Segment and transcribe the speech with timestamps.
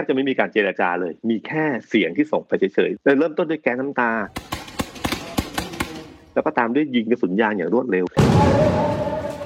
[0.00, 4.10] บจะไม่มีการเจรจาเลย มีแค่เสียงที่ส่งไปเฉยๆเลยเริ่มต้นด้วยแก๊สน้ำตา
[6.34, 8.04] แล้วก็ตามด้วยยิงกระสุนยางอย่างรวดเร็ว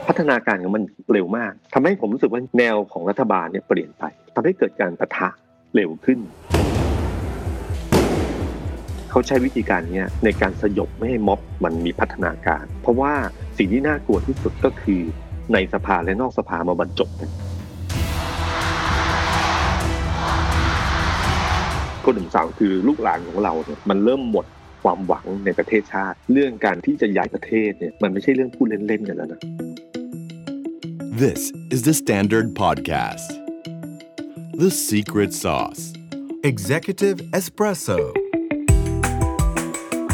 [0.06, 0.82] พัฒนาการของมัน
[1.12, 4.04] เร็วมากทำให้ผมรู้สึกว่าแนวของรัฐบาลเนี่ยเปลี่ยนไป
[4.34, 5.28] ทำให้เกิดการปะทะ
[5.74, 6.18] เร็วขึ้น
[9.10, 13.12] เขาใช้วิธีการเนี้ยในการสยบไม่ให้ม็อบมันมีพัฒนาการ เพราะว่า
[13.58, 15.00] สิ่งที่น่ากลัวที่สุดก็คือ
[15.52, 17.30] ในสภาและนอกสภามาบรรจบกัน
[22.06, 24.46] คนหนึ่งสาวคือลูกหลานของเราเนี่ยมันเริ่มหมด
[24.82, 29.40] ความหวังในประเทศชาติ เรื่องการที่จะย้ายประเทศเนี่ยมันไม่ใช่เรื่องพูดเล่นๆกันแล้วนะ
[31.22, 31.40] This
[31.74, 33.28] is the Standard Podcast.
[34.62, 35.82] The Secret Sauce.
[36.50, 37.98] Executive Espresso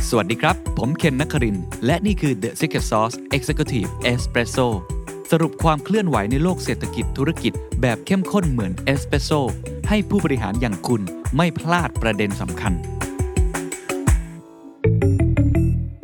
[0.08, 4.68] สวัสดีครับ ผมเคนนักครินทร์และนี่คือ The Secret Sauce Executive Espresso
[5.36, 9.30] สรุปความเคลื่อนไหวในโลกเศรษฐกิจธุรกิจ แบบเข้มข้นเหมือนเอสเปรสโซ
[9.88, 11.02] ให้ผู้บริหารอย่างคุณ
[11.36, 12.72] ไม่พลาดประเด็นสำคัญ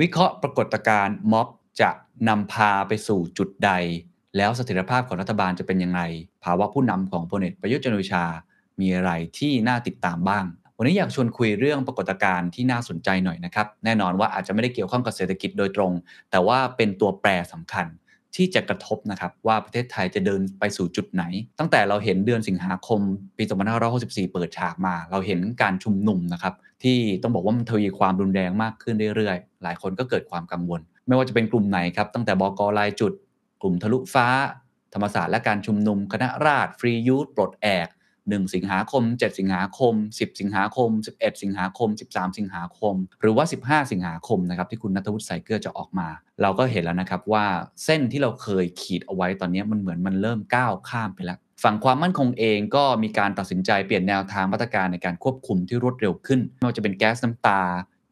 [0.00, 1.48] วิเคราะห์ปรากฏการณ์ม็อบ
[1.80, 1.90] จะ
[2.28, 3.70] นำพาไปสู่จุดใด
[4.36, 6.00] แล้วเสถียรภาพของรัฐบาลจะเป็นยังไง
[6.44, 8.24] ภาวะผู้นำของพลเอกประยุทธ์จันทร์โอชา
[8.80, 10.44] มีอะไรที่น่าติดตามบ้าง
[10.78, 15.92] วันนี้อยากชวนคุยเรื่องปรากฏการณ์ที่น่าสนใจหน่อยนะครับ แน่นอนว่าอาจจะไม่ได้เกี่ยวข้องกับเศรษฐกิจโดยตรง
[16.30, 17.88] แต่ว่าเป็นตัวแปรสำคัญ
[18.39, 21.25] ที่จะกระทบนะครับว่าประเทศไทยจะเดินไปสู่จุดไหน
[21.58, 23.00] ตั้งแต่เราเห็นเดือนสิงหาคม
[23.36, 23.44] ปี
[23.89, 33.12] 2564 เปิดฉากมา เราเห็นการชุมนุมนะครับที่ต้องบอกว่ามันทวีความรุนแรงมากขึ้นเรื่อยๆ หลายคนก็เกิดความกังวล ไม่ว่าจะเป็นกลุ่มไหนครับตั้งแต่บกลายจุด
[33.61, 34.27] กลุ่มทะลุฟ้า
[34.94, 37.89] ธรรมศาสตร์และการชุมนุม คณะราษฎรฟรียูธปลดแอก
[38.30, 46.08] 1 สิงหาคม 7 สิงหาคม 10 สิงหาคม 11 สิงหาคม 13 สิงหาคม หรือว่า 15 สิงหาคมนะครับที่คุณนัทวุฒิใส่เกลือจะออกมา
[46.42, 47.44] เราก็เห็นแล้วนะครับว่า
[47.84, 57.60] เส้นที่เราเคยขีดเอาไว้ตอนนี้มันเหมือนมันเริ่มก้าวข้ามไปแล้วฝั่งความมั่นคงเองก็มีการตัดสินใจเปลี่ยนแนวทางมาตรการในการควบคุมที่รวดเร็วขึ้น ไม่ว่าจะเป็นแก๊สน้ำตา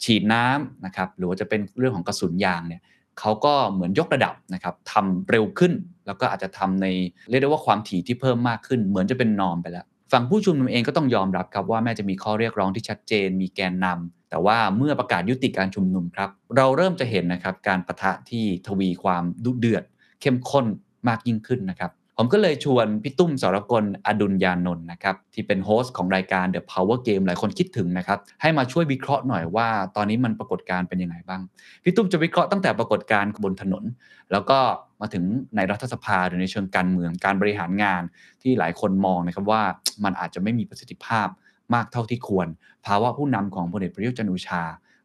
[0.05, 2.83] ฉีดน้ำนะครับหรือว่าจะเป็นเรื่องของกระสุนยางเนี่ย
[3.21, 5.73] เขาก็เหมือนยกระดับนะครับทำเร็วขึ้น
[6.07, 6.87] แล้วก็อาจจะทำใน
[7.31, 19.85] เรียกได้ว่าความถี่ที่เพิ่มมากขึ้น เหมือนจะเป็นนอมไปแล้ว ฝั่งผู้ชุมนุมเองก็ต้องยอมรับครับว่าแม้จะมีข้อเรียกร้องที่ชัดเจน มีแกนนำแต่ว่าเมื่อประกาศยุติการชุมนุมครับ เราเริ่มจะเห็นนะครับการประทะที่ทวีความดุเดือด
[20.21, 20.67] เข้มข้น
[21.09, 31.43] มากยิ่งขึ้นนะครับ ผมก็เลยชวนพี่ตุ้มสรกลอดุลยานนท์นะครับที่เป็นโฮสต์ของรายการ The Power Game หลายคนคิดถึงนะครับ ให้มาช่วยวิเคราะห์หน่อยว่า ตอนนี้มันปรากฏการเป็นยังไงบ้าง
[31.85, 33.85] พี่ตุ้มจะวิเคราะห์ตั้งแต่ปรากฏการบนถนน
[34.33, 34.59] แล้วก็
[35.01, 35.25] มาถึง
[35.57, 38.03] ในรัฐสภาหรือในเชิงการเมืองการบริหารงาน
[38.43, 39.63] ที่หลายคนมองนะครับว่า
[40.05, 41.29] มันอาจจะไม่มีประสิทธิภาพ
[41.75, 42.49] มากเท่าที่ควร
[42.87, 44.63] ภาวะผู้นำของพลเอกประยุทธ์จันทร์โอชา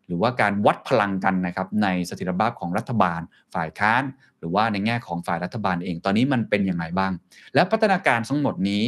[0.07, 3.21] หรือว่าการวัดพลังกันนะครับในเสถียรภาพของรัฐบาล
[3.53, 4.03] ฝ่ายค้าน
[4.39, 7.11] หรือว่าในแง่ของฝ่ายรัฐบาลเอง ตอนนี้มันเป็นอย่างไรบ้าง
[7.53, 8.83] และพัฒนาการทั้งหมดนี้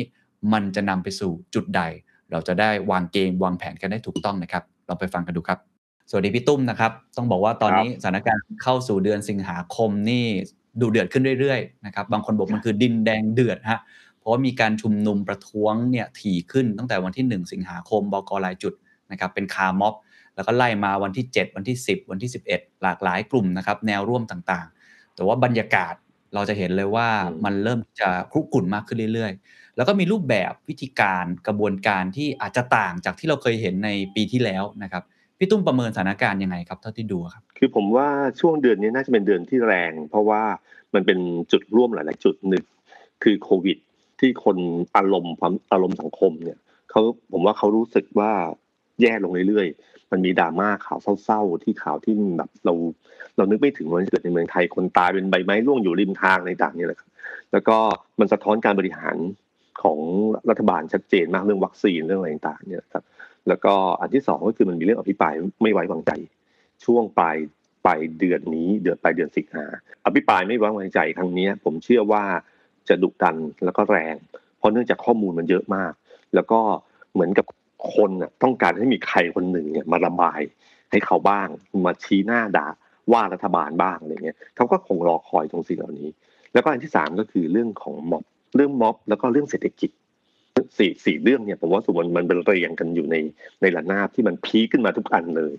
[0.53, 1.81] มันจะนำไปสู่จุดใด
[2.31, 5.59] เราจะได้วางเกมวางแผนกันได้ถูกต้องนะครับลองไปฟังกันดูครับ
[6.09, 10.25] สวัสดีพี่ตุ้มนะครับ ต้องบอกว่าตอนนี้สถานการณ์เข้าสู่เดือนสิงหาคมนี่
[10.82, 13.80] ดูเดือดขึ้นเรื่อยๆนะครับบางคนบอกมันคือดินแดงเดือดฮะ
[14.20, 18.74] เพราะว่ามีการชุมนุมประท้วงเนี่ยถี่ขึ้นตั้งแต่วันที่ 1 สิงหาคมบกรายจุด
[19.12, 19.96] นะครับเป็นคาร์ม็อบ
[20.36, 25.94] แล้วก็ไล่มาวันที่ 7 วันที่ 10 วันที่ 11 หลากหลายกลุ่มนะครับแนวร่วมต่างๆ แต่ว่าบรรยากาศ
[26.34, 27.08] เราจะเห็นเลยว่า
[27.46, 35.04] มันเริ่มจะคุกรุ่นมากขึ้นเรื่อย ๆ แล้วก็มีรูปแบบวิธีการกระบวนการที่อาจจะต่างจากที่เราเคยเห็นในปีที่แล้วนะครับ
[35.38, 38.08] พี่ตุ้มประเมินสถานการณ์ยังไงครับเท่าที่ดูครับ คือผมว่า
[38.40, 40.44] ช่วงเดือนนี้น่าจะเป็นเดือนที่แรง เพราะว่า
[40.94, 41.20] มันเป็น
[41.52, 42.64] จุดร่วมหลาย ๆ จุดหนึ่ง
[43.24, 43.78] คือโควิด
[44.20, 44.58] ที่คน
[44.96, 46.58] อารมณ์ความอารมณ์สังคมเนี่ย
[46.90, 47.02] เขา
[47.32, 48.32] ผมว่าเขารู้สึกว่า
[49.02, 52.74] แย่ลงเรื่อยๆ มันมีดราม่าข่าวเศร้าๆ ที่ข่าวที่แบบเรา
[53.38, 57.10] เรานึกไม่ถึงว่าจะเกิดในเมืองไทยคนตายเป็นใบไม้ร่วงอยู่ริมทางในต่างเนี่ยแหละครับ
[57.52, 57.78] แล้วก็
[58.20, 59.18] มันสะท้อนการบริหาร
[59.84, 60.00] ของ
[60.50, 63.04] รัฐบาลชัดเจนมากเรื่องวัคซีนเรื่องอะไรต่างๆเนี่ยครับ
[63.48, 66.12] แล้วก็อันที่สองก็คือมันมีเรื่องอภิปรายไม่ไว้วางใจ
[66.86, 67.38] ช่วงปลาย
[67.86, 69.66] ปลายเดือนนี้เดือนปลายเดือนสิงหา
[70.06, 72.24] อภิปรายไม่ไว้วางใจครั้งนี้ผมเชื่อว่า
[72.90, 74.16] จะดุดันแล้วก็แรง
[74.58, 75.94] เพราะเนื่องจากข้อมูลมันเยอะมาก
[76.36, 76.59] แล้วก็
[77.14, 77.46] เหมือนกับ
[77.94, 80.42] คนน่ะต้องการให้มีใครคนหนึ่งเนี่ยมาระบาย
[80.92, 81.48] ให้เขาบ้าง
[81.86, 82.68] มาชี้หน้าด่า
[83.12, 86.10] ว่ารัฐบาลบ้างอะไรเงี้ยเขาก็คงรอคอยตรงสิ่งเหล่านี้
[86.54, 88.24] แล้วก็อันที่สามก็คือเรื่องของม็อบ
[88.56, 89.90] เรื่องม็อบแล้วก็เรื่องเศรษฐกิจ
[90.78, 93.16] สี่สี่เรื่องเนี่ยผมว่าสมมติมันเป็นเรียงกันอยู่ใน
[93.62, 95.54] ในระนาบที่มันพีขึ้นมาทุกอันเลย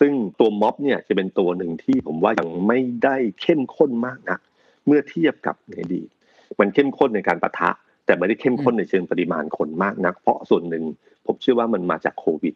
[0.00, 4.40] ซึ่งตัวม็อบเนี่ยจะเป็นตัวหนึ่งที่ผมว่ายังไม่ได้เข้มข้นมากนัก
[4.86, 6.02] เมื่อเทียบกับในดี
[6.60, 7.70] มันเข้มข้นในการปะทะ
[8.06, 10.84] แต่ไม่ได้เข้มข้นในเชิงปริมาณคนมากนัก เพราะส่วนหนึ่ง
[11.26, 12.54] ผมเชื่อว่ามันมาจากโควิด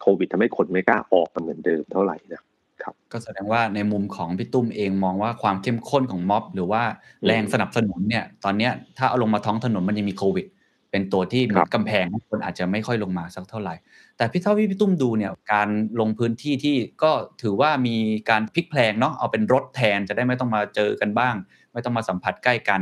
[0.00, 2.42] โควิดทำให้คนไม่กล้าออกมาเหมือนเดิมเท่าไหร่นะ
[2.82, 6.82] ครับก็แสดงว่าในมุมของพี่ตุ้มเองมองว่าความเข้มข้นของม็อบ หรือว่า
[7.26, 10.46] แรงสนับสนุนเนี่ยตอนเนี้ยถ้าเอาลงมาท้องถนนมันยังมีโควิด
[10.94, 13.74] เป็นตัวที่เหมืครัอนบกำแพงคนอาจจะไม่ค่อยลงมาสักเท่าไหร่
[14.16, 15.68] แต่พี่เท่าที่พี่ตุ้มดูเนี่ยการ
[16.00, 17.10] ลงพื้นที่ที่ก็
[17.42, 17.96] ถือว่ามี
[18.30, 21.34] การพลิกแพลงเนาะเอาเป็นรถแทนจะได้ไม่ต้องมาเจอกันบ้าง
[21.72, 22.80] ไม่ต้องมาสัมผัสใกล้กัน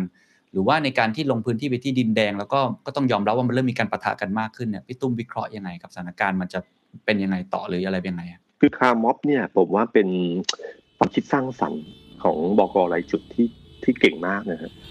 [0.52, 6.58] หรือว่าในการที่ลงพื้นที่ไปที่ดินแดง แล้วก็ก็ต้องยอมรับว่ามันเริ่มมีการปะทะกันมากขึ้นเนี่ยพี่ตุ้มวิเคราะห์ยังไงกับสถานการณ์มันจะ
[7.04, 10.08] เป็นยังไงต่อหรืออะไรเป็นยังไงอะคือคาร์ม็อบเนี่ยผมว่าเป็น
[10.96, 11.84] ความคิดสร้างสรรค์
[12.22, 13.46] ของบกรายจุดที่
[13.84, 14.81] ที่เก่งมากนะฮะเ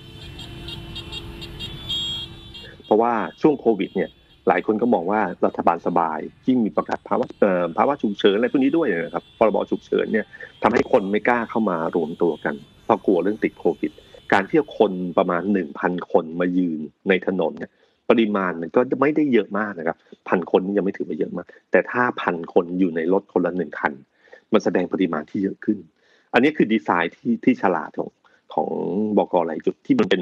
[2.92, 4.10] ราะว่าช่วงโควิดเนี่ย
[4.48, 10.26] หลายคนก็มองว่ารัฐบาลสบายยิ่งมีประกาศภาวะเอ่อภาวะฉุกเฉินอะไรพวกนี้ด้วยนะครับพรบฉุกเฉินเนี่ย
[10.64, 12.56] ทำให้คนไม่กล้าเข้ามารวมตัวกัน
[12.86, 13.92] เพราะกลัวเรื่องติดโควิด
[14.34, 16.80] การที่คนประมาณหนึ่งพันคนมายืน
[17.10, 17.72] ในถนนเนี่ย
[18.10, 19.98] ปริมาณมันก็ไม่ได้เยอะมากนะครับ
[20.30, 23.94] พันคนนี่ยังไม่ถือว่าเยอะมาก แต่ถ้าพันคนอยู่ในรถคนละหนึ่งคัน
[24.54, 25.78] มันแสดงปริมาณที่เยอะขึ้น
[26.34, 28.10] อันนี้คือดีไซน์ที่ที่ฉลาดของ
[28.53, 28.71] ของ
[29.18, 30.21] บก.ลายจุดที่มันเป็น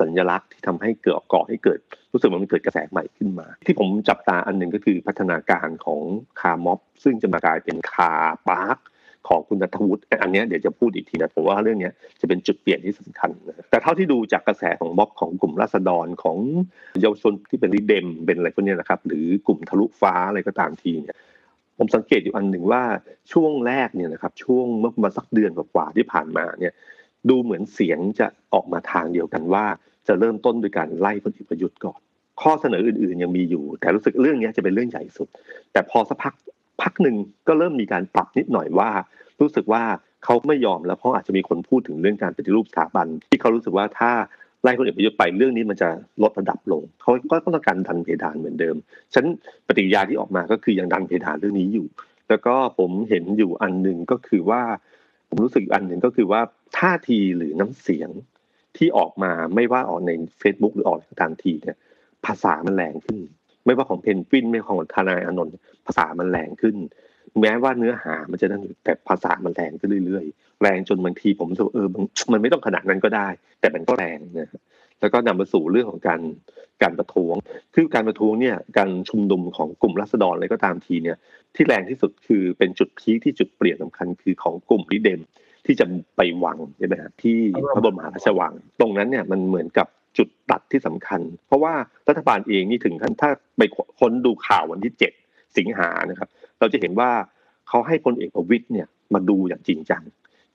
[0.00, 1.78] สัญลักษณ์ที่ทำให้เกิดก่อให้เกิด
[2.12, 6.02] รู้สึกว่ามันเกิดกระแสใหม่ขึ้นมา ที่ผมจับตาอันหนึ่งก็คือพัฒนาการของ
[6.40, 8.78] คาร์ม็อบ ซึ่งจะมากลายเป็นคาร์ปาร์ค
[9.28, 11.90] ของคุณณัฐวุฒิอันนี้เดี๋ยวจะพูดอีกทีนะผมว่าเรื่องนี้
[12.20, 16.38] จะเป็นจุดเปลี่ยนที่สำคัญนะแต่เท่าที่ดูจากกระแสของม็อบของกลุ่มราษฎรของ
[17.00, 21.16] เยาวชนที่เป็น REDEM เป็นอะไรพวกนี้นะครับหรือกลุ่มทะลุฟ้าอะไรก็ตามทีเนี่ย
[21.78, 22.82] ผมสังเกตอยู่อันหนึ่งว่า
[23.32, 26.74] ช่วงแรกเนี่ยนะครับช่วงเมื่อประมาณสักเดือนกว่าที่ผ่านมาเนี่ย
[27.30, 29.64] ดูเหมือนเสียงจะออกมาทางเดียวกันว่า
[30.08, 32.00] จะเริ่มต้นด้วยการไล่พลเอกประยุทธ์ก่อน
[32.42, 35.28] ข้อเสนออื่นๆยังมีอยู่ แต่รู้สึกเรื่องนี้จะเป็นเรื่องใหญ่สุด
[35.72, 36.34] แต่พอสักพัก
[36.82, 37.16] พักหนึ่ง
[37.48, 38.90] ก็เริ่มมีการปรับนิดหน่อยว่า
[39.40, 39.82] รู้สึกว่า
[40.24, 44.10] เขาไม่ยอมแล้วเพราะอาจจะมีคนพูดถึงเรื่องการปฏิรูปสถาบัน ที่เขารู้สึกว่าถ้า
[44.62, 45.88] ไล่พลเอกประยุทธ์ไปเรื่องนี้มันจะ
[46.22, 48.76] ลดระดับลงเขาก็ต้องการดันเพดานเหมือนเดิม
[49.14, 49.24] ฉัน
[49.66, 51.86] ปฏิกิริยาที่ออกมาก็คือยังดันเพดานเรื่องนี้อยู่
[52.28, 54.62] แล้วก็ผมเห็นอยู่อันหนึ่งก็คือว่า
[55.28, 56.40] ผมรู้สึกอันหนึ่งก็คือว่า
[56.78, 58.10] ท่าทีหรือน้ำเสียง
[58.76, 61.78] ที่ออกมาไม่ว่าออกใน Facebook หรือออกตามทีเนี่ย
[62.26, 63.18] ภาษามันแรงขึ้น
[63.66, 66.76] ไม่ว่าของเพนกวินไม่ของทนายอานนท์ภาษามันแรงขึ้น
[67.40, 72.02] แม้ว่าเนื้อหามันจะนั่นอยู่แต่ภาษามันแรงขึ้นเรื่อยๆ แรงจนบางทีผมรู้สึกเออมัน
[72.32, 73.28] มันไม่ต้องขนาดนั้นก็ได้
[73.60, 74.48] แต่มันก็แรงนะ
[75.00, 76.20] แล้วก็นำมาสู่เรื่องของการ
[76.82, 77.34] การประท้วง
[77.74, 81.16] คือการประท้วงเนี่ยการชุมนุมของกลุ่มรัษฎรอะไรก็ตามทีเนี่ย
[81.54, 85.20] ที่แรงที่สุดคือเป็นจุดพีคที่จุดเปลี่ยนสำคัญคือของกลุ่มริเดม
[85.66, 85.86] ที่จะ
[86.16, 87.38] ไปวังใช่ไหมฮะที่
[87.74, 89.86] พระบรมมหาราชวัง ตรงนั้นเนี่ยมันเหมือนกับ
[90.18, 91.74] จุดตัดที่สำคัญ เพราะว่า
[92.08, 93.62] รัฐบาลเองนี่ถึงขั้นถ้าไป
[93.98, 95.12] ค้นดูข่าววันที่เจ็ด
[95.58, 96.28] สิงหานะครับ
[96.60, 97.10] เราจะเห็นว่า
[97.68, 100.02] เขาให้พลเอกประวิตยเนี่ยมาดูอย่างจริงจัง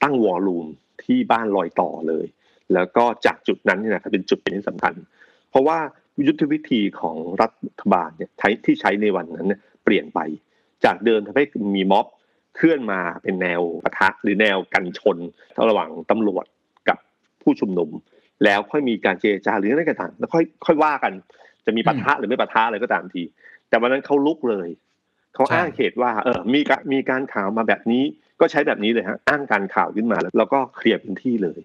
[0.03, 0.65] ตั้งวอลลุ่ม
[1.03, 2.25] ที่บ้านลอยต่อเลย
[2.73, 4.93] แล้วก็จากจุดนั้นเนี่ยนะครับเป็นจุดเป็นที่สำคัญ
[5.49, 5.77] เพราะว่า
[6.27, 7.47] ยุทธวิธีของรั
[7.81, 10.19] ฐบาลเนี่ยใช้ที่ใช้ในวันนั้นเนี่ยเปลี่ยนไป
[10.85, 11.45] จากเดิมทำให้
[11.75, 12.05] มีม็อบ
[12.55, 15.17] เคลื่อนมาเป็นแนวปะทะหรือแนวกันชน
[15.69, 16.45] ระหว่างตำรวจ
[16.89, 16.97] กับ
[17.41, 17.89] ผู้ชุมนุม
[18.43, 21.13] แล้วค่อยมีการเจรจาหรืออะไรก็ตามแล้วค่อยค่อยว่ากัน
[21.65, 23.23] จะมีปะทะหรือไม่ปะทะอะไรก็ตามที
[23.69, 24.69] แต่วันนั้นเขาลุกเลย
[25.35, 28.03] เขาใช่อ้างเหตุว่าเออมีการมีการข่าวมาแบบนี้
[28.39, 31.59] ก็ใช้แบบนี้เลยฮะอ้างการข่าวขึ้นมาแล้วก็เคลียร์พื้นที่เลย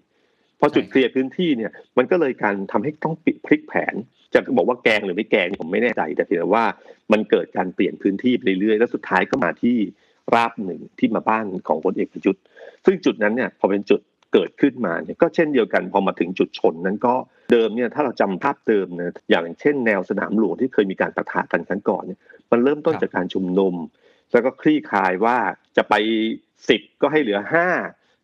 [0.59, 3.95] พอจุดเคลียร์พื้นที่เนี่ยมันก็เลยการทำให้ต้องปิดพลิกแผน
[4.33, 6.65] จะบอกว่าแกงหรือไม่แกงผมไม่แน่ใจแต่เพียงว่า
[7.11, 9.77] มันเกิดการเปลี่ยนพื้นที่ไปเรื่อยๆแล้วสุดท้ายก็มาที่
[10.35, 12.41] ราบหนึ่งที่มาบ้านของพลเอกประยุทธ์
[12.85, 14.01] ซึ่งจุดนั้นเนี่ยพอเป็นจุด
[14.33, 17.13] เกิดขึ้นมาเนี่ยก็เช่นเดียวกันพอมาถึงจุดชนนั้นก็
[17.51, 22.19] เดิมเนี่ยถ้าเราจำภาพเดิมนะอย่างเช่นแนวสนามหลวงที่เคยมีการปะทะกันครั้งก่อนเนี่ย
[22.51, 23.75] มันเริ่มต้นจากการชุมนุม
[24.31, 25.37] แล้วก็คลี่คลายว่า
[25.77, 25.93] จะไป
[26.69, 27.67] สิบก็ให้เหลือห้า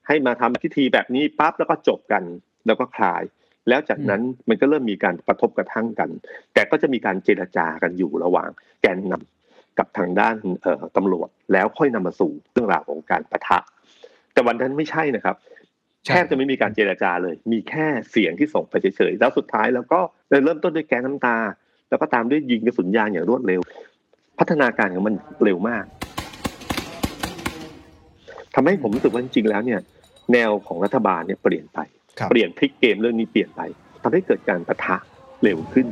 [0.07, 2.23] ให้มาทำพิธีแบบนี้ปั๊บแล้วก็จบกัน
[2.67, 3.23] แล้วก็คลาย
[3.69, 6.09] แล้วจากนั้นมันก็เริ่มมีการกระทบกระทั่งกัน
[6.53, 8.49] แต่ก็จะมีการเจรจากันอยู่ระหว่าง
[8.81, 13.57] แกนนำกับทางด้านเอ่อตำรวจ แล้วค่อยนำมาสู่เรื่องราวของการปะทะ
[14.33, 15.35] แต่วันนั้นไม่ใช่นะครับ
[16.05, 21.37] ใช่แทบจะไม่มีการเจรจาเลย มีแค่เสียงที่ส่งไปเฉยๆแล้วสุดท้ายแล้วก็เลยเริ่มต้นด้วยแก๊สน้ำตา
[21.89, 23.61] แล้วก็ตามด้วยยิงกระสุนยางอย่างรวดเร็ว
[24.39, 25.85] พัฒนาการของมันเร็วมาก
[28.55, 29.79] ทำให้ผมรู้สึกว่าจริงๆแล้วเนี่ย
[30.33, 31.94] แนวของรัฐบาลเนี่ยเปลี่ยนไปครับ
[32.29, 33.61] เปลี่ยนพลิกเกมเรื่องนี้เปลี่ยนไป
[34.03, 34.97] ทำให้เกิดการปะทะ
[35.43, 35.87] เร็วขึ้น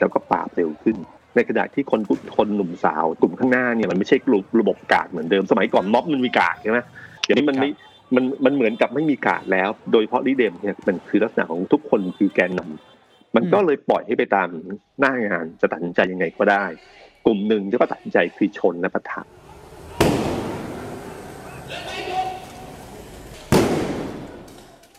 [0.00, 0.96] แล้วก็ปราบเร็วขึ้น
[1.36, 2.00] ในขณะที่คน
[2.36, 6.78] คนหนุ่มสาวกลุ่มข้างหน้าเนี่ยมันไม่ใช่กลุ่มระบบกาดเหมือนเดิมสมัยก่อนม็อบมันมีกาดใช่ไหม
[7.22, 7.70] เดี๋ยวนี้มันไม่
[8.14, 14.48] มันมันเหมือนกับไม่มีกาดแล้ว โดยเฉพาะลิเดมเนี่ยมันคือลักษณะของทุกคนคือแกนนำมันก็เลยปล่อยให้ไปตาม
[15.00, 16.64] หน้างานจะตัดสินใจยังไงก็ได้
[17.26, 19.22] กลุ่มหนึ่งที่ก็ตัดสินใจคือชนและปะทะ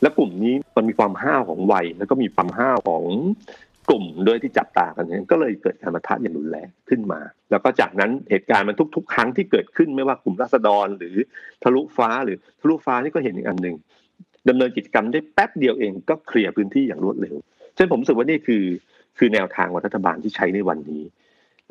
[0.01, 3.03] และกลุ่มนี้มันมีความห้าวของวัย แล้วก็มีความห้าวของ
[3.89, 7.20] กลุ่มด้วยที่จับตากันเนี่ยก็เลยเกิดการมาทะอย่างรุนแรงขึ้นมา
[7.51, 11.15] แล้วก็จากนั้นเหตุการณ์มันทุก ๆ ครั้งที่เกิดขึ้นไม่ว่ากลุ่มราษฎรหรือ
[11.63, 13.75] ทะลุฟ้าหรือทะลุฟ้านี่ก็เห็นอีกอันหนึ่ง
[14.50, 17.36] ดำเนินกิจกรรมได้แป๊บเดียวเองก็เคลียร์พื้นที่อย่างรวดเร็ว
[17.75, 18.63] ฉะนั้นผมรู้สึกว่านี่คือ
[19.17, 21.03] คือแนวทางของรัฐบาลที่ใช้ในวันนี้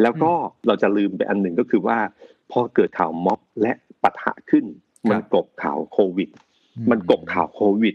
[0.02, 0.32] แล้วก็
[0.66, 1.98] เราจะลืมไปอันหนึ่งก็คือว่า
[2.52, 3.72] พอเกิดข่าวม็อบและ
[4.02, 4.64] ปะทะขึ้น
[5.10, 6.28] มันกลบข่าวโควิด
[6.90, 7.94] มันกลบข่าวโควิด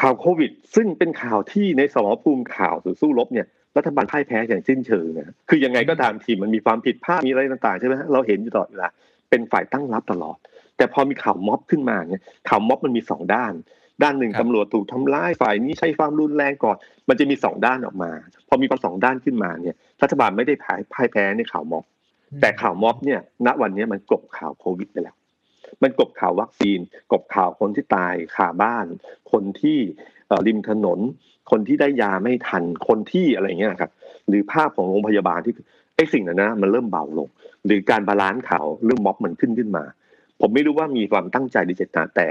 [0.00, 3.46] ข่าวโควิด ซึ่งเป็นข่าวที่ในสมรภูมิข่าวสู่สู้รบเนี่ย
[3.76, 8.88] รัฐบาลพ่ายแพ้อย่างสิ้นเชิงนะคือยังไงก็ตามทีมันมีความผิดพลาดมีอะไรต่างๆใช่ไหมฮะเราเห็นอยู่ตลอดเวลา
[9.30, 10.36] เป็นฝ่ายตั้งรับตลอด
[10.76, 13.52] แต่พอมีข่าวม็อบขึ้นมาเนี่ยข่าวม็อบมันมีสองด้าน
[14.02, 16.76] ด้านหนึ่งครับตำรวจถูกทำร้ายฝ่ายนี้ใช้ความรุนแรงก่อน
[17.08, 18.10] มันจะมีสองด้านออกมา
[18.48, 21.84] พอมีความสองด้านขึ้นมาเนี่ย รัฐบาลไม่ได้พ่ายพ่ายแพ้ในข่าวม็อบ
[22.40, 25.16] แต่ข่าวม็อบเนี่ย ณวันนี้มันกลบข่าวโควิดไปแล้ว
[25.82, 26.78] มันกบข่าววัคซีน
[27.12, 28.86] กบข่าวคนที่ตายคาบ้าน
[29.32, 29.78] คนที่
[30.46, 30.98] ริมถนน
[31.50, 33.90] คนที่ได้ยาไม่ทันคนที่อะไรเงี้ยครับ
[34.28, 35.54] หรือภาพของโรงพยาบาลที่
[35.96, 37.28] ไอ้สิ่งนั้นนะมันเริ่มเบาลง
[37.66, 39.84] หรือการบาลานซ์ข่าวเรื่องม็อบมันขึ้นขึ้นมา
[40.40, 42.28] ผมไม่รู้ว่ามีความตั้งใจหรือเจตนาแต่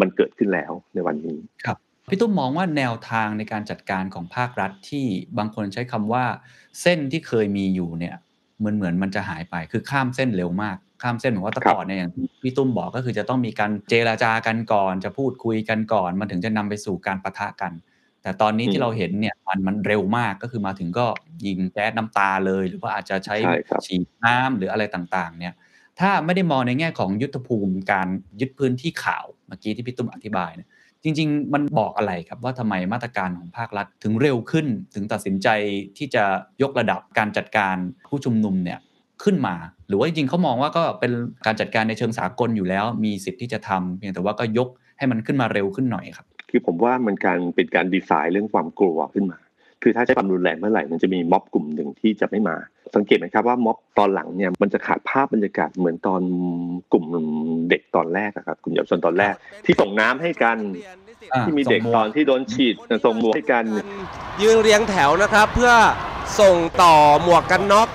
[0.00, 5.06] มันเกิดขึ้นแล้วในวันนี้ครับพี่ตุ้มมองว่าแนวทางในการจัดการของภาครัฐที่
[5.38, 6.24] บางคนใช้คำว่า
[6.80, 8.16] เส้นที่เคยมีอยู่เนี่ย
[8.58, 17.72] เหมือนเหมือนมันจะหายไปคือข้ามเส้นเร็วมากข้ามเส้นเหมือนว่าแตะครับก่อนเนี่ยอย่างที่พี่ตุ้มบอกก็คือจะต้องมีการเจราจากันก่อน จะพูดคุยกันก่อน มันถึงจะนำไปสู่การปะทะกัน
[18.22, 21.06] แต่ตอนนี้ที่เราเห็นเนี่ยมันมันเร็วมากก็คือมาถึงก็
[21.46, 25.54] ยิงแก๊สน้ำตาเลย หรือว่าอาจจะใช้ใช่ครับฉีดน้ำหรืออะไรต่างๆ เนี่ย
[26.00, 28.08] ถ้าไม่ได้มองในแง่ของยุทธภูมิการ
[28.40, 30.68] ยึดพื้นที่ข่าวเมื่อกี้ที่พี่ตุ้มอธิบายเนี่ย
[31.04, 35.48] จริง ๆ มันบอกอะไรครับว่าทำไมมาตรการของภาครัฐถึงเร็วขึ้น ถึงตัดสินใจ
[35.96, 36.24] ที่จะ
[36.62, 37.76] ยกระดับการจัดการ
[38.08, 38.78] ผู้ชุมนุมเนี่ย
[39.24, 39.54] ขึ้นมา
[39.88, 41.12] หรือว่าจริงๆเขามองว่าก็เป็น
[41.46, 44.68] การจัดการในเชิงสากลอยู่แล้ว มีสิทธิ์ที่จะทำเพียงแต่ว่าก็ยก
[44.98, 49.38] ให้มันขึ้นมาเร็วขึ้นหน่อยครับ คือผมว่ามันการเป็นการดีไซน์เรื่องความกลัวขึ้นมา
[49.84, 52.56] คือถ้าใช้ความรุนแรงเมื่อไหร่มันจะมีม็อบกลุ่มหนึ่งที่จะไม่มา
[52.94, 56.22] สังเกตไหมครับว่าม็อบตอนหลังเนี่ยมันจะขาดภาพบรรยากาศเหมือนตอน
[56.92, 57.04] กลุ่ม
[57.70, 60.58] เด็กตอนแรกครับกลุ่มเยาวชนตอนแรก ที่ส่งน้ำให้กัน
[61.46, 62.74] ที่มีเด็กตอนที่โดนฉีด
[63.04, 63.64] ส่งหมวกให้กัน
[64.42, 65.72] ยืนเรียงแถวนะครับ เพื่อ
[66.40, 67.88] ส่งต่อหมวกกันน็อก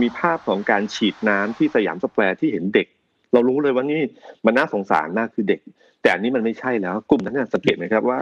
[0.00, 2.88] มีภาพของการฉีดน้ำที่สยามสแควร์ที่เห็นเด็ก
[3.34, 4.00] เรารู้เลยว่านี่
[4.46, 5.60] มันน่าสงสารมากคือเด็ก
[6.02, 8.18] แต่อันนี้มันไม่ใช่แล้วกลุ่มนั้นนะสังเกตไหมครับว่า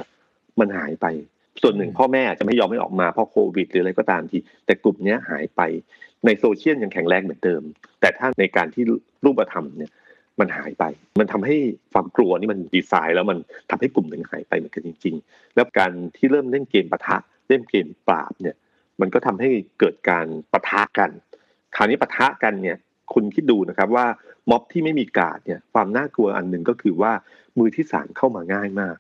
[0.60, 1.06] มันหายไป
[1.62, 5.60] ส่วนหนึ่งพ่อแม่อาจจะไม่ยอมให้ออกมาเพราะโควิด หรืออะไรก็ตามที แต่กลุ่มเนี้ยหายไป
[6.24, 7.62] ในโซเชียลยังแข็งแรงเหมือนเดิม
[8.00, 8.82] แต่ถ้าในการที่
[9.24, 9.92] รูปธรรมเนี่ย
[10.40, 10.84] มันหายไป
[11.18, 11.56] มันทำให้
[11.92, 13.38] ความกลัวนี่มันดีไซน์แล้วมัน
[13.70, 17.16] ทำให้กลุ่มหนึ่งหายไปเหมือนกันจริง ๆ แล้วการที่เริ่มเล่นเกมปะทะ
[17.48, 18.56] เล่นเกมปราบเนี่ย
[19.00, 19.48] มันก็ทำให้
[19.80, 21.10] เกิดการปะทะกัน
[21.76, 22.76] คราวนี้ปะทะกันเนี่ย
[23.14, 24.06] คุณคิดดูนะครับว่า
[24.50, 27.12] ม็อบที่ไม่มีกาดเนี่ยความน่ากลัวอันหนึ่งก็คือว่า
[27.58, 28.96] มือที่สามเข้ามาง่ายมาก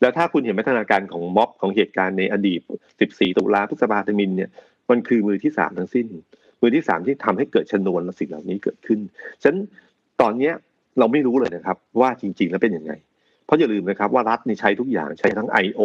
[0.00, 2.60] แล้วถ้าคุณเห็นพัฒนาการของม็อบของเหตุการณ์ในอดีต
[2.98, 4.50] 14 ตุลาพฤษภาธมินเนี่ย
[4.90, 6.06] มันคือมือที่สามทั้งสิ้น
[6.60, 9.00] มือที่สามที่ทำให้เกิดชนวนและสิ่งเหล่านี้เกิดขึ้น
[9.42, 9.58] ฉะนั้น
[10.20, 10.54] ตอนเนี้ย
[10.98, 12.92] เราไม่รู้เลยนะครับว่าจริงๆแล้วเป็นยังไง
[13.44, 15.80] เพราะอย่าลืมนะครับว่ารัฐนี่ใช้ทุกอย่างใช้ทั้ง I.O.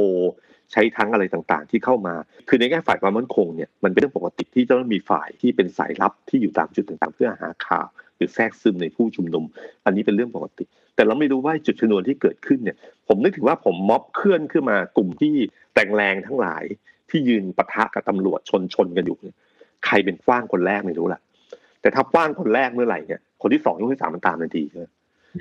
[0.71, 2.15] ใช้ทั้งอะไรต่างๆ ที่เข้ามา
[2.49, 9.43] คือในแง่ฝ่ายความมั่นคงเนี่ยมันเป็นเรื่องปกติที่จะต้องมีฝ่ายที่เป็นสายลับที่อยู่ตามจุดต่างๆ เพื่อหาข่าว หรือแทรกซึมในผู้ชุมนุม
[9.85, 15.33] อันนี้เป็นเรื่องปกติ แต่เราไม่รู้ว่าจุดชนวนที่เกิดขึ้นเนี่ย ผมนึกถึงว่าผมม็อบเคลื่อนขึ้นมากลุ่มที่
[15.75, 16.63] แต่งแรงทั้งหลาย
[17.09, 19.35] ที่ยืนปะทะกับตำรวจชนชนกันอยู่เนี่ย
[19.85, 21.19] ใครเป็นฟ้างคนแรกไม่รู้ละ
[21.81, 24.85] แต่ถ้าฟ้างคนแรกเมื่อไหร่เนี่ยคนที่สองคนที่สามมันตามทันทีใช่ไหม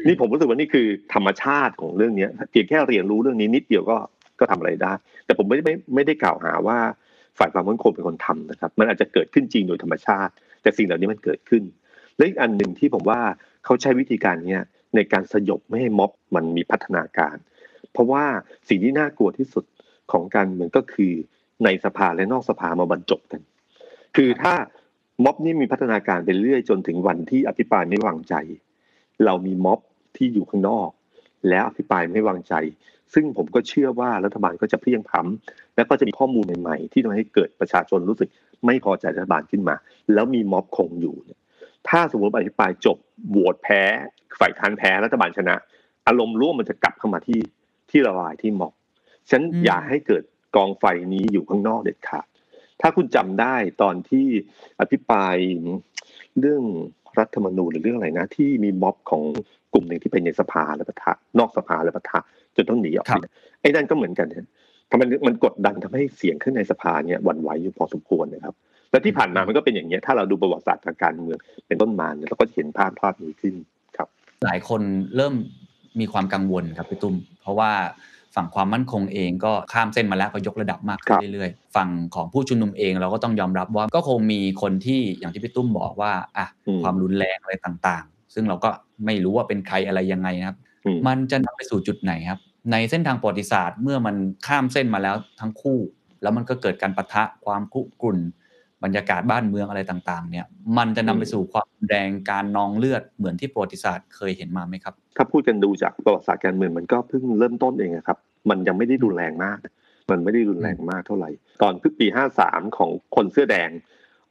[0.07, 3.97] นี่ผมรู้สึกว่านี่คือธรรมชาติของเรื่องนี้เพียงแค่เรียนรู้เรื่องนี้นิดเดียวก็
[4.41, 4.93] ก็ทำอะไรได้
[5.25, 6.79] แต่ผมไม่ไม่ไม่ได้กล่าวหาว่า
[7.39, 11.63] ฝ่ายความมั่นคงเป็นคนทำนะครับ มันอาจจะเกิดขึ้นจริงโดยธรรมชาติ แต่สิ่งเหล่านี้มันเกิดขึ้น
[12.17, 13.21] และอีกอันหนึ่งที่ผมว่า
[13.65, 14.63] เขาใช้วิธีการเนี้ย
[14.95, 17.37] ในการสยบไม่ให้ม็อบมันมีพัฒนาการ
[17.93, 18.25] เพราะว่า
[18.69, 19.65] สิ่งที่น่ากลัวที่สุด
[20.13, 21.13] ของการเมืองก็คือ
[21.65, 23.41] ในสภาและนอกสภามาบรรจบกัน
[24.17, 24.55] คือถ้า
[25.25, 28.35] ม็อบนี่มีพัฒนาการไปเรื่อยจนถึงวันที่อภิปรายไม่วางใจ
[29.25, 29.81] เรามีม็อบ
[30.17, 30.91] ที่อยู่ข้างนอก
[31.49, 32.55] แล้วอภิปรายไม่วางใจ
[33.15, 38.29] ซึ่งผมก็เชื่อว่ารัฐบาลก็จะเพลียงพล้ำและก็จะมีข้อมูลใหม่ๆ ที่ทำให้เกิดประชาชนรู้สึก
[38.67, 39.75] ไม่พอใจรัฐบาลขึ้นมา
[40.15, 41.41] แล้วมีม็อบคงอยู่เนี่ย
[41.89, 42.97] ถ้าสมมติอภิปรายจบ
[43.29, 43.83] โหวตแพ้
[44.41, 45.55] ฝ่ายค้านแพ้รัฐบาลชนะ
[46.07, 47.41] อารมณ์ร่วมมันจะกลับเข้ามาที่
[47.91, 48.73] ที่ระบายที่ม็อบ
[49.31, 50.23] ฉะนันอืมอย่าให้เกิด
[50.57, 52.27] กองไฟนี้อยู่ข้างนอกเด็ดขาด
[52.81, 54.27] ถ้าคุณจำได้ตอนที่
[54.81, 55.37] อภิปราย
[56.41, 56.65] เรื่อง
[57.19, 59.23] รัฐธรรมนูญหรือเรื่องอะไรนะ ที่มีม็อบของ
[59.73, 62.19] กลุ่มหนึ่งที่ไปในสภาและปะทะนอกสภาและปะทะ
[62.57, 64.49] จนต้องหนีออกครัไปบไอ้นั่นก็เหมือนกันนะ
[64.91, 68.55] ทำไมมันกดดันทำให้เสียงข้างในสภาเนี่ยหวั่นไหวอยู่พอสมควรนะครับ
[68.91, 73.55] และที่ผ่านมามันก็เป็นอย่างนี้ยถ้าเราดูประวัติศาสตร์ทางการเมืองเป็นต้นมาเนี่ยเราก็จะเห็นภาพภาพนี้ขึ้น
[73.97, 74.09] ครับ
[74.45, 74.81] หลายคน
[75.17, 75.35] เริ่ม
[76.01, 77.71] มีความกังวลครับพี่ตุ้ม เพราะว่า
[78.37, 88.71] ฝั่งความมั่นคงเองก็ข้ามเส้นมาแล้วก็ยกระดับมากขึ้ครันบเรื่อยๆ ฝั่งของผู้ชุมนุมเองเราก็ต้องยอมรับว่าก็คงมีคนที่อย่างที่พี่ตุ้มบอกว่าอะอืมความรุนแรงอะไรต่างๆ ซึ่งเราก็
[89.07, 92.41] ไม่รู้ว่าเป็นใครอะไรยังไงนะครับอืมมันจะนำไปสู่จุดไหนครับ
[92.73, 94.17] ในเส้นทางประวัติศาสตร์เมื่อมัน
[94.47, 95.79] ข้ามเส้นมาแล้วทั้งคู่
[96.23, 98.19] แล้วมันก็เกิดการปะทะความคุกรุ่น
[98.85, 100.47] บรรยากาศบ้านเมืองอะไรต่างๆ เนี่ย
[100.79, 108.19] มันจะนำไปสู่ความรุนแรงการนองเลือดเหมือนที่ประวัติศาสตร์เคยเห็นมาไหมครับ ถ้าพูดกันดูจากประวัติศาสตร์การเมืองมันก็เพิ่งเริ่มต้นเองอะครับ
[108.51, 109.59] มันยังไม่ได้รุนแรงมาก
[110.11, 111.31] มันไม่ได้รุนแรงมากเท่าไหร่
[111.63, 113.71] ตอนปีห้าสามของคนเสื้อแดง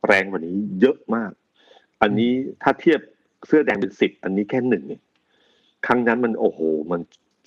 [0.07, 1.31] แรงกว่านี้เยอะมาก
[2.01, 2.31] อันนี้
[2.63, 2.99] ถ้าเทียบ
[3.47, 5.01] เสื้อแดงเป็นสิบอันนี้แค่หนึ่งเนี่ย
[5.85, 6.59] ครั้งนั้นมันโอ้โห
[6.91, 7.01] มัน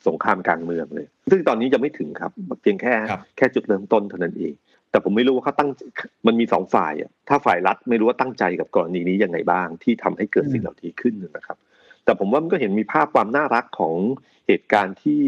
[0.07, 4.53] สงครามกลางเมืองเลย ซึ่งตอนนี้ยังไม่ถึงครับเพียงแค่ครับแค่จุดเริ่มต้นเท่านั้นเอง
[4.91, 5.71] แต่ผมไม่รู้ว่าเขาตั้ง
[6.27, 11.57] มันมีสองฝ่ายอะถ้าฝ่ายรัฐไม่รู้ว่าตั้งใจกับกรณีนี้ยังไงบ้าง ที่ทำให้เกิดสิ่งเหล่านี้ขึ้นนะครับ
[12.05, 13.97] แต่ผมว่ามันก็เห็นมีภาพความน่ารักของ
[14.47, 15.23] เหตุการณ์ที่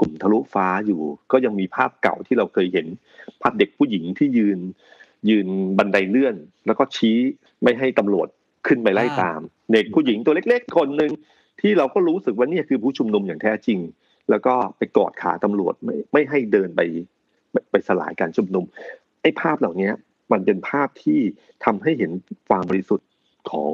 [0.00, 1.00] กลุ่มทะลุฟ้าอยู่
[1.32, 2.86] ก็ยังมีภาพเก่าที่เราเคยเห็น
[3.42, 4.58] ภาพเด็กผู้หญิงที่ยืน
[5.30, 5.48] ยืน
[5.78, 6.36] บันไดเลื่อน
[6.66, 7.18] แล้วก็ชี้
[7.62, 8.28] ไม่ให้ตำรวจ
[8.66, 9.40] ขึ้นไปไล่ตาม
[9.72, 11.12] เด็กผู้หญิงตัวเล็ก ๆ คนหนึ่ง
[11.60, 13.78] ที่เราก็รู้สึกว่าเนี่ยคือผู้ชุมนุมอย่างแท้จริง
[14.30, 16.80] แล้วก็ไปกอดขาตำรวจไม่ไม่ให้เดินไป
[17.52, 18.64] ไปไปสลายการชุมนุม
[19.22, 19.90] ไอ้ภาพเหล่านี้
[20.32, 21.20] มันเป็นภาพที่
[21.64, 22.10] ทำให้เห็น
[22.48, 23.08] ความบริสุทธิ์
[23.50, 23.72] ของ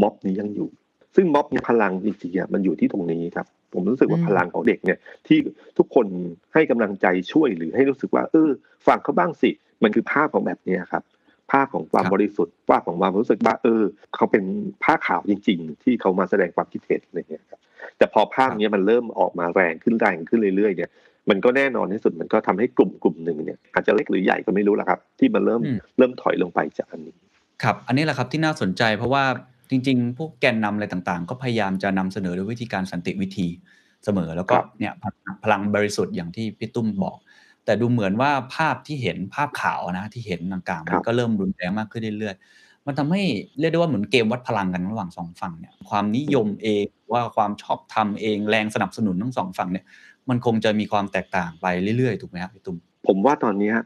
[0.00, 0.68] ม็อบนี้ยังอยู่
[1.14, 5.38] ซึ่งม็อบมีพลังจริงๆอะมันอยู่ที่ตรงนี้ครับ ผมรู้สึกว่าอืมพลังของเด็กเนี่ย ที่
[5.78, 6.06] ทุกคน
[6.54, 8.50] ให้กำลังใจช่วยหรือให้รู้สึกว่า เออ
[8.86, 9.50] ฟังเขาบ้างสิ
[9.82, 13.82] มันคือภาพของแบบเนี้ยครับภาพของความบริสุทธิ์ภาพของความรู้สึกว่าเออ
[14.14, 14.44] เขาเป็น
[14.82, 17.60] ผ้าขาวจริง ๆ ที่เขามาแสดงความคิดเห็นอะไรเงี้ยครับ
[17.98, 20.90] แต่พอภาพเนี้ยมันเริ่มออกมาแรงขึ้นแรงขึ้นเรื่อยๆเนี่ย
[21.30, 27.16] มันก็แน่นอนที่สุดมันก็ทำให้กลุ่มกลุ่มหนึ่งเนี่ยอาจจะเล็กหรือใหญ่ก็ไม่รู้ละครับ ที่มันเริ่มอืมเริ่มถอยลงไปจากอันนี้
[27.62, 29.24] ครับ อันนี้แหละครับที่น่าสนใจเพราะว่า
[29.70, 33.48] จริง ๆ พวกแกนนำอะไรต่างๆ ก็พยายามจะนำเสนอด้วยวิธีการสันติวิธี
[34.04, 37.16] เสมอแล้วก็ครับเนี่ยพลังพลังบริสุทธิ์อย่างที่พี่ตุ้มบอก
[37.64, 43.22] แต่ดูเหมือนว่าภาพที่เห็นภาพขาวนะที่เห็นต่างๆมันก็เริ่มรุนแรงมากขึ้นเรื่อยๆ มันทำให้
[43.58, 49.84] เรียกได้ว่าเหมือนเกมวัดพลังกันระหว่างสองฝั่งเนี่ยความนิยมเองหรือว่าความชอบธรรมเองแรงสนับสนุนทั้งสองฝั่งเนี่ย
[50.28, 51.66] มันคงจะมีความแตกต่างไป
[51.98, 53.76] เรื่อยๆถูกไหมครับพี่ตุ้มผมว่าตอนเนี้ย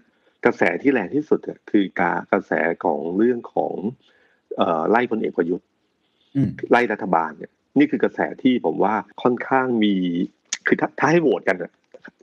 [0.45, 2.53] กระแสที่แรงที่สุดอะคือการกระแส
[2.85, 3.75] ของเรื่องของ
[4.57, 5.67] เอ่อไล่พลเอกประยุทธ์
[6.37, 9.95] อืมไล่รัฐบาลเนี่ยนี่คือกระแสที่ผมว่าค่อนข้างมี
[10.67, 11.73] คือถ้าถ้าให้โหวตกันอะ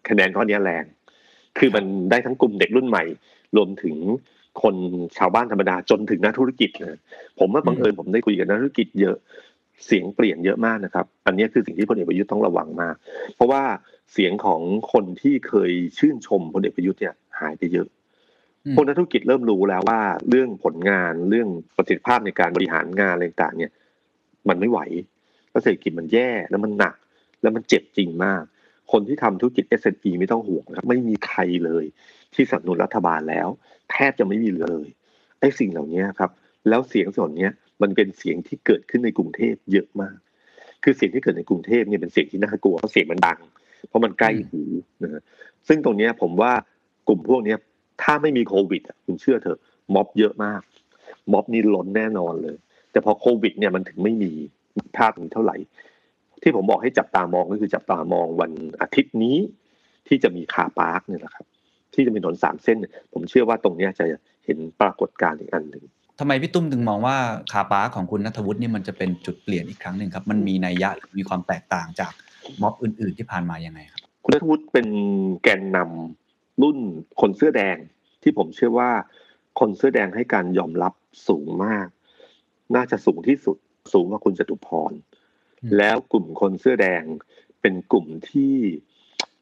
[0.10, 0.84] คะแนนข้อเนี้ยแรง
[1.58, 3.04] คือมันได้ทั้งกลุ่มเด็กรุ่นใหม่
[3.56, 3.96] รวมถึง
[4.62, 4.76] คน
[5.18, 7.00] ชาวบ้านธรรมดาจนถึงนักธุรกิจนะ
[7.40, 9.16] ผมว่าบังเอิญผมได้คุยกับนักธุรกิจเยอะ
[9.86, 12.96] เสียงเปลี่ยนเยอะมากนะครับ อันเนี้ยคือสิ่งที่พลเอกประยุทธ์ต้องระวังมาก
[13.36, 13.64] เพราะว่า
[14.14, 14.62] เสียงของ
[14.94, 17.88] คนที่เคยชื่นชมพลเอกประยุทธ์เนี่ยหายไปเยอะ
[18.66, 23.72] อืมพวกนักธุรกิจเริ่มรู้แล้วว่าเรื่องผลงานเรื่องประสิทธิภาพในการบริหารงานอะไรต่างๆเนี่ย
[24.50, 24.80] มันไม่ไหว
[25.52, 26.96] แล้วเศรษฐกิจมันแย่แล้วมันหนัก
[27.42, 28.44] แล้วมันเจ็บจริงมาก
[28.92, 31.86] คนที่ทำธุรกิจ S&P ไม่ต้องห่วงนะครับไม่มีใครเลย
[32.34, 33.48] ที่สนับสนุนรัฐบาลแล้ว
[33.92, 34.88] แทบจะไม่มีเลย
[35.40, 36.32] ไอ้สิ่งเหล่านี้ครับ
[36.70, 37.50] แล้วเสียงส่วนนี้
[37.82, 40.18] มันเป็นเสียงที่เกิดขึ้นในกรุงเทพเยอะมาก
[40.84, 43.40] คือเสียงที่เกิดในกรุงเทพเนี่ยเป็นเสียงที่น่ากลัวเพราะเสียงมันดัง
[43.88, 44.62] เพราะมันใกล้หู
[45.04, 45.22] นะ
[45.68, 46.54] ซึ่งตรงนี้ผมว่า
[47.08, 47.56] กลุ่มพวกนี้
[48.04, 49.60] ถ้าไม่มีโควิดคุณเชื่อเถอะ
[49.94, 50.62] ม็อบเยอะมาก
[51.32, 52.58] ม็อบนี่ล้นแน่นอนเลย
[52.92, 54.32] แต่พอโควิดเนี่ยมันถึงไม่มี
[54.98, 55.56] ภาพนี้เท่าไหร่
[56.46, 59.38] ที่ผมบอกให้จับตามองก็คือจับตามองวันอาทิตย์นี้
[60.08, 61.46] ที่จะมีคาร์ปาร์คเนี่ยแหละครับ
[61.94, 64.06] ที่จะมีถนนสามเส้นเนี่ยผมเชื่อว่าตรงเนี้ยจะ
[64.46, 65.84] เห็นปรากฏการณ์อีกอันหนึ่ง
[66.20, 67.18] ทำไมพี่ตุ้มถึงมองว่า
[67.52, 72.12] คาปาร์คของคุณนัทวุฒินี่มันจะเป็นจุดเปลี่ยนอีกครั้งหนึ่งครับ มันมีนัยยะหรือมีความแตกต่างจาก
[72.62, 74.88] ม็อบอื่น ๆ ที่ผ่านมายังไงครับ คุณนัทวุฒิเป็น
[75.44, 76.78] แกนนำรุ่น
[77.22, 77.78] คนเสื้อแดง
[78.24, 78.92] ที่ผมเชื่อว่า
[79.60, 80.94] คนเสื้อแดงให้การยอมรับ
[81.28, 81.88] สูงมาก
[82.76, 83.58] น่าจะสูงที่สุด
[83.94, 85.15] สูงกว่าคุณจตุพรอืม
[85.78, 87.04] แล้วกลุ่มคนเสื้อแดง
[87.62, 88.56] เป็นกลุ่มที่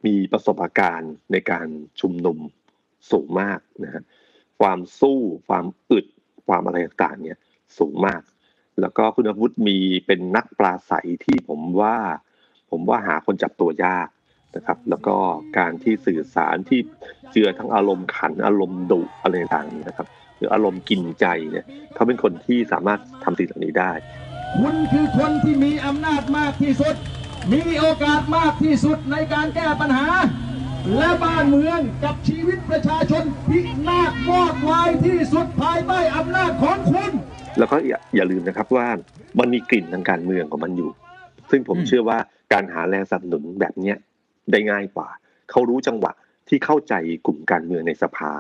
[0.05, 1.67] มีประสบการณ์ในการ
[2.01, 2.37] ชุมนุม
[3.11, 4.03] สูงมากนะฮะ
[4.61, 6.05] ความสู้ความอึด
[6.47, 7.39] ความอะไรต่างๆเนี่ย
[7.77, 8.21] สูงมาก
[8.79, 11.97] แล้วก็คุณวุฒิมีเป็นนักปราศัยที่ผมว่า
[12.71, 14.07] ผมว่าหาคนจับตัวยาก
[14.55, 15.15] นะครับ แล้วก็
[15.57, 16.79] การที่สื่อสารที่
[17.31, 20.07] เจือทั้งอารมณ์ขันอารมณ์ดุอะไรต่างๆนะครับ
[20.37, 23.91] หรืออารมณ์กินใจเนี่ยเขาเป็นคนที่สามารถทำสิ่งเหล่านี้ได้
[24.59, 26.95] คุณคือคนที่มีอำนาจมากที่สุด
[27.53, 30.07] มีโอกาสมากที่สุดในการแก้ปัญหา
[30.97, 37.11] และบ้านเมืองกับชีวิตประชาชนพินาศวอดวายที่สุดภายใต้อำนาจของคุณ
[37.57, 37.77] แล้วก็
[38.15, 38.87] อย่าลืมนะครับว่า
[39.39, 40.89] มันมีกลิ่นทางการเมืองของมันอยู่
[41.51, 42.19] ซึ่งผมอืมเชื่อว่า
[42.53, 43.97] การหาแรงสนับสนุนแบบเนี้ย
[44.51, 45.07] ได้ง่ายกว่า
[45.51, 46.11] เขารู้จังหวะ
[46.49, 46.93] ที่เข้าใจ
[47.25, 48.31] กลุ่มการเมืองในสภา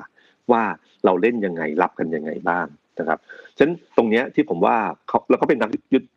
[0.51, 0.63] ว่า
[1.05, 2.67] เราเล่นยังไงรับกันยังไงบ้าง
[2.99, 3.19] นะครับ
[3.57, 4.75] ฉะนั้นตรงเนี้ยที่ผมว่า
[5.07, 5.69] เขาแล้วก็เป็นนัก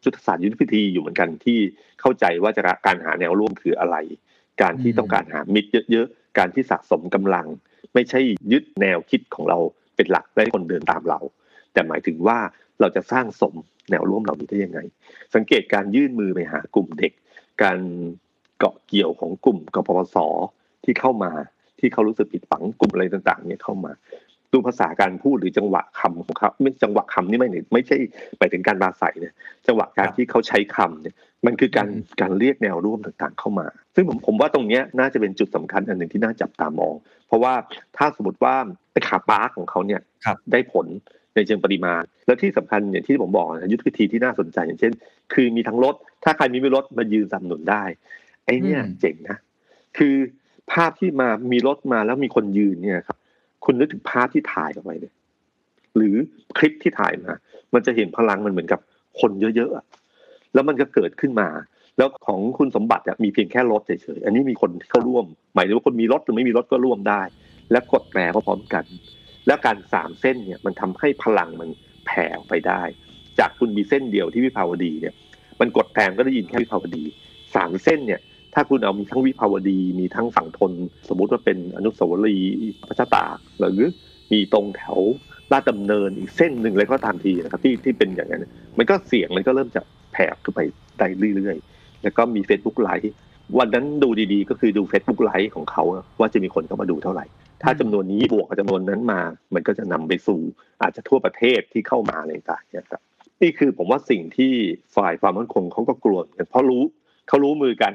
[0.04, 1.58] ยุทธศาสตร์ยุทธพิธีอยู่เหมือนกันที่
[2.00, 3.96] เข้าใจว่าจะการหาแนวร่วมคืออะไร
[4.62, 7.46] การที่ต้องการหามิตรเยอะๆการที่สะสมกำลัง
[7.94, 8.20] ไม่ใช่
[8.52, 9.58] ยึดแนวคิดของเรา
[9.96, 11.18] เป็นหลักและคนเดินตามเรา
[11.72, 12.38] แต่หมายถึงว่า
[12.80, 13.54] เราจะสร้างสม
[13.90, 14.80] แนวร่วมเหล่านี้ได้ยังไง
[15.34, 17.12] สังเกตการยื่นมือไปหากลุ่มเด็ก
[17.62, 17.78] การ
[18.58, 20.16] เกาะเกี่ยวของกลุ่มกปปส
[20.84, 21.32] ที่เข้ามา
[21.80, 23.92] ที่เขารู้สึกผิดหวังกลุ่มอะไรต่างๆเนี่ยเข้ามา
[24.52, 27.96] ดูภาษาการพูดหรือจังหวะคำของเขาไม่จังหวะคำนี่ไม่ไม่ใช่
[28.38, 29.34] หมายถึงการบาศัยเนี่ย
[29.66, 31.14] จังหวะการที่เขาใช้คำเนี่ย
[31.46, 31.88] มันคือการ
[32.20, 36.94] การเรียกแนวร่วมต่างๆเข้ามา ซึ่งผมผมว่าตรงเนี้ยน่าจะเป็นจุดสำคัญอันหนึ่งที่น่าจับตามอง
[37.26, 37.54] เพราะว่า
[37.96, 38.54] ถ้าสมมติว่า
[39.08, 40.86] ขาปาร์กของเขาเนี่ยครับได้ผล
[41.34, 44.92] ในเชิงปริมาณ แล้วที่สำคัญอย่างที่ผมบอกนะยุทธวิธีที่น่าสนใจอย่างเช่น
[45.32, 47.84] คือมีทั้งรถ ถ้าใครมีไม่รถมายืนสนับสนุนได้
[48.44, 49.36] ไอ้เนี่ยอืมเจ๋งนะ
[49.98, 50.14] คือ
[50.72, 53.15] ภาพที่มามีรถมาแล้วมีคนยืนเนี่ยครับ
[53.64, 55.14] คุณนึกถึงภาพที่ถ่ายออกไปเนี่ย
[55.96, 56.16] หรือ
[56.56, 57.32] คลิปที่ถ่ายมา
[57.74, 58.80] มันจะเห็นพลังมันเหมือนกับ
[59.20, 61.48] คนเยอะๆแล้วมันก็เกิดขึ้นมา
[61.98, 67.22] แล้วของคุณสมบัติมีเพียงแค่รถเฉยๆอันนี้มีคนเข้าร่วม หมายถึงว่าคนมีรถหรือไม่มีรถก็ร่วมได้
[67.72, 68.84] และกดแตรพร้อมๆกัน
[69.46, 71.68] แล้วการสามเส้นเนี่ยมันทำให้พลังมัน
[72.06, 72.82] แผ่ไปได้
[73.38, 75.14] จากคุณมีเส้นเดียวที่วิภาวดีเนี่ย
[75.60, 77.04] มันกดแตรก็ได้ยินแค่วิภาวดี
[77.54, 78.20] สามเส้นเนี่ย
[78.58, 80.72] ถ้าคุณเอามีทั้งวิภาวดี มีทั้งฝั่งทน
[81.08, 82.52] สมมุติว่าเป็นอนุสาวรีย์
[82.88, 83.80] พระชาตากหรือ
[84.32, 85.00] มีตรงแถว
[85.52, 88.46] ลาดดำเนินอีกเส้นหนึ่งเลยก็ตามทีนะครับที่ที่เป็นอย่างนั้น
[88.78, 89.80] มันก็เสียงมันก็เริ่มจะ
[90.12, 90.60] แผ่ขึ้นไป
[90.98, 93.12] ได้เรื่อยๆ แล้วก็มี Facebook ไลฟ์
[93.58, 95.84] วันนั้นดูดีๆ ก็คือดู Facebook ไลฟ์ของเขา
[96.20, 97.24] ว่าจะมีคนเข้ามาดูเท่าไหร่
[97.62, 99.20] ถ้าจำนวนนี้บวกกับจำนวนนั้นมา
[99.54, 100.40] มันก็จะนำไปสู่
[100.82, 103.00] อาจจะทั่วประเทศที่เข้ามาอะไรต่างๆนี่ครับ
[103.42, 104.52] นี่คือผมว่าสิ่งที่
[104.96, 106.82] ฝ่ายความมั่นคงเขาก็กลัวกันเพราะรู้
[107.28, 107.92] เขารู้มือกัน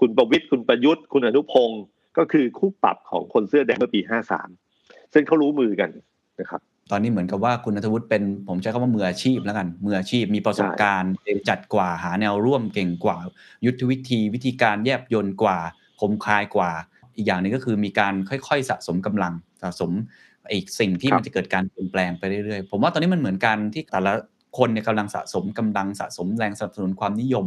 [0.00, 1.82] คุณประวิตรคุณประยุทธ์ คุณอนุพงศ์
[2.18, 4.00] ก็คือคู่ปรับของคนเสื้อแดงเมื่อปี
[4.56, 5.90] 53 ซึ่งเขารู้มือกัน
[6.40, 11.14] นะครับ ตอนนี้เหมือนกับว่าคุณนัทวุฒิเป็นผมใช้คำว่ามืออาชีพแล้วกันมืออาชีพมีประสบการณ์
[11.48, 13.16] จัดกว่าหาแนวร่วมเก่งกว่า
[13.66, 15.58] ยุทธวิธีวิธีการแยบยนต์กว่า
[16.00, 16.70] คมคายกว่า
[17.16, 19.90] อีกอย่างหนึงก็คือมีการค่อยๆสะสมกำลังสะสม
[20.52, 24.12] อีกสิ่งที่ครับมันจะเกิดการเปลี่ยนแปลงไปเรื่อยๆ ผมว่าตอนนี้มันเหมือนกันที่แต่ละ
[24.58, 27.46] คนเนี่ยกำลังสะสมกำลังสะสมแรงสนับสนุนความนิยม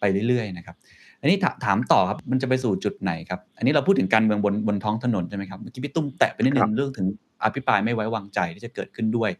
[0.00, 0.76] ไปเรื่อยๆนะครับ
[1.22, 7.06] อันนี้ถถามต่อครับมันจะไปสู่จุดไหนครับ อันนี้เราพูดถึงการเมืองบนบนท้องถนนใช่ไหมครับเมื่อกี้พี่ตุ้มแตะไปนิดนึครังบเรื่องถึง
[7.44, 9.30] อภิปรายไม่ไว้วางใจที่จะเกิดขึ้นด้วย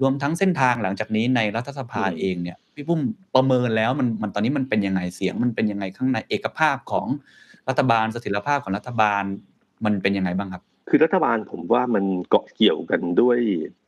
[0.00, 3.00] รวมทั้งเส้นทางหลังจากนี้ในรัฐสภาเองเนี่ยพี่ปุ้ม
[3.34, 7.06] ประเมินแล้วมันมันตอนนี้มันเป็นยังไงเสียง มันเป็นยังไงข้างในเอกภาพของ
[7.68, 9.22] รัฐบาลเสถียรภาพของรัฐบาล
[9.84, 13.38] มันเป็นยังไงบ้างครับ คือรัฐบาลผมว่ามันเกาะเกี่ยวกันด้วย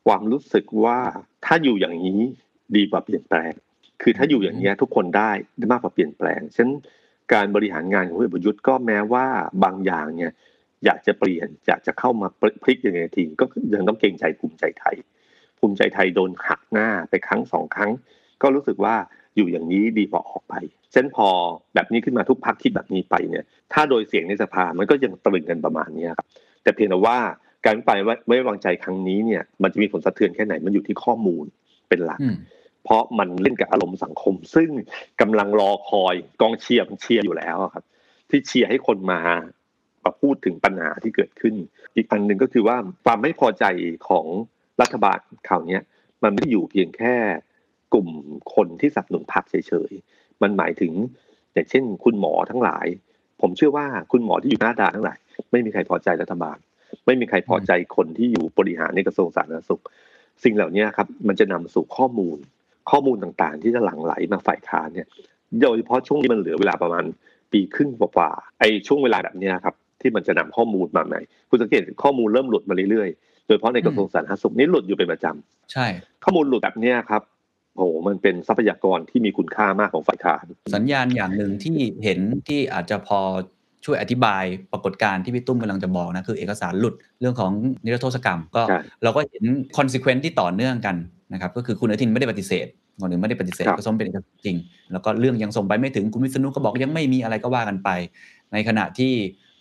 [0.07, 0.99] ความรู้สึกว่า
[1.45, 2.21] ถ้าอยู่อย่างนี้
[2.77, 3.53] ดีกว่าเปลี่ยนแปลง
[4.03, 6.71] คือถ้าอยู่อย่างนี้ยทุกคนได้ได้มากกว่าเปลี่ยนแปลงฉะนัน
[7.33, 9.27] การบริหารงานของพลเอกประยุทธ์ก็แม้ว่า
[9.65, 10.33] บางอย่างเนี่ย
[10.85, 12.29] อยากจะเปลี่ยนอยากจะเข้ามา
[12.63, 14.97] พลิกยังไงทีก็ยังต้องเกรงใจภูมิใจไทย
[15.59, 17.91] ภูมิใจไทยโดนหักหน้าไปครั้งสองครั้ง
[18.43, 18.95] ก็รู้สึกว่า
[19.37, 20.55] อยู่อย่างนี้ดีกว่าออกไป
[20.93, 21.29] เช่นพอ
[21.75, 26.27] แบบนี้ขึ้นมาทุกพักคิดแบบนี้ไปเนี่ย ถ้าโดยเสียงในสภามันก็ยังตรึงกันประมาณนี้ครับ
[26.63, 27.19] แต่เพียงแต่ว่า
[27.67, 27.91] การไป
[28.29, 31.45] ไม่วางใจครั้งนี้เนี่ยมันจะมีผลสะเทือนแค่ไหนมันอยู่ที่ข้อมูล
[31.89, 32.21] เป็นหลัก
[32.87, 34.71] เพราะมันเล่นกับอารมณ์สังคม ซึ่ง
[35.21, 37.85] กำลังรอคอยกองเชียร์มันเชียร์อยู่แล้วครับ
[38.31, 39.21] ที่เชียร์ให้คนมา
[40.05, 41.55] มาพูดถึงปัญหาที่เกิดขึ้น
[41.97, 43.65] อีกอันหนึ่งก็คือว่าความไม่พอใจ
[44.09, 44.27] ของ
[44.81, 45.19] รัฐบาล
[45.49, 45.79] ข่าวนี้
[46.23, 47.15] มันไม่ได้อยู่เพียงแค่
[47.93, 48.09] กลุ่ม
[48.55, 50.93] คนที่สนับสนุนพรรคเฉยๆ มันหมายถึง
[51.53, 52.87] อย่างเช่น คุณหมอทั้งหลาย
[53.41, 55.19] ผมเชื่อว่าคุณหมอที่อยู่หน้าด่านทั้งหลาย
[55.51, 56.59] ไม่มีใครพอใจรัฐบาล
[57.07, 59.83] ไม่มีใครพอใจคนที่อยู่บริหารในกระทรวงสาธารณสุข
[60.45, 62.39] สิ่งเหล่านี้ครับ มันจะนำสู่ข้อมูล
[62.91, 65.07] ข้อมูลต่างๆ ที่จะหลั่งไหลมาฝ่ายค้านเนี่ย
[65.61, 67.05] โดยเฉพาะช่วงที่มันเหลือเวลาประมาณ
[67.53, 71.21] ปีครึ่งกว่าๆไอ้ช่วงเวลาแบบเนี้ยครับที่มันจะนำข้อมูลมาใหม่
[71.51, 75.87] คุณสังเกตข้อมูลเริ่มหลุดมาเรื่อยๆ โดยเฉพาะในกระทรวงสาธารณสุขนี่หลุดอยู่เป็นประจำใช่
[76.25, 77.23] ข้อมูลหลุดแบบเนี้ยครับ
[77.77, 80.45] โอ้โหมันเป็นทรัพยากรที่มีคุณค่ามากของฝ่ายค้าน
[80.75, 82.19] สัญญาณอย่างหนึ่งที่เห็น
[82.49, 83.21] ที่อาจจะพอ
[83.85, 87.53] ช่วยอธิบายปรากฏการณ์ที่พี่ตุ้มกำลังจะบอกนะคือเอกสารหลุดเรื่องของ
[87.85, 89.45] นิรโทษกรรม ก็ใช่เราก็เห็น
[89.77, 90.97] consequence ที่ต่อเนื่องกัน
[91.33, 92.67] นะครับก็คือคุณอนุทินไม่ได้ปฏิเสธ
[93.01, 94.57] คนอื่นไม่ได้ปฏิเสธครับก็ส้มเป็นเอกสารจริง
[94.93, 97.89] แล้วก็เรื่องยังส่งไปไม่ถึงคุณวิษณุก็บอกยังไม่มีอะไรก็ว่ากันไป
[98.53, 99.13] ในขณะที่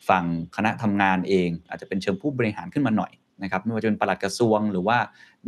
[0.09, 0.25] ฝั่ง
[0.55, 3.11] คณะทำงานเอง อาจจะเป็นเชิงผู้บริหารขึ้นมาหน่อย
[3.43, 4.97] นะครับไม่ว่าจะเป็นปลัดกระทรวงหรือว่า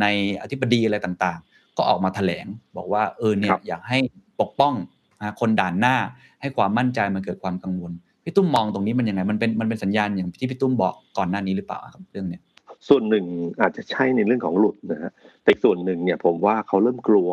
[0.01, 0.06] ใน
[0.41, 2.45] อธิบดีอะไรต่างๆ ก็ออกมาแถลง
[2.77, 3.99] บอกว่าเออเนี่ครัยบอยากให้
[4.41, 4.73] ปกป้อง
[5.19, 5.95] นะคนด่านหน้า
[6.41, 7.91] ให้ความมั่นใจมันเกิดความกังวล
[8.23, 12.41] พี่ตุ้มมองตรงนี้มันยังไงมันเป็นมันเป็นสัญญาณอย่างที่พี่ตุ้มบอกก่อนหน้านี้หรือเปล่าครับเรื่องเนี้ย
[12.88, 13.26] ส่วนหนึ่ง
[13.62, 15.12] อาจจะใช่ในเรื่องของหลุดนะฮะ
[15.44, 17.30] แต่ส่วนหนึ่งเนี่ยผมว่าเขาเริ่มกลัว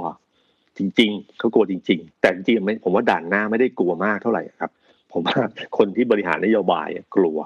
[0.78, 4.70] จริง ๆเขากลัวจริง ๆ แต่จริงๆไม่ผมว่าด่านหน้าไม่ได้กลัวมากเท่าไหร่ครับ
[5.12, 5.37] ผมว่า
[5.78, 7.38] คนที่บริหารนโยบายกลัว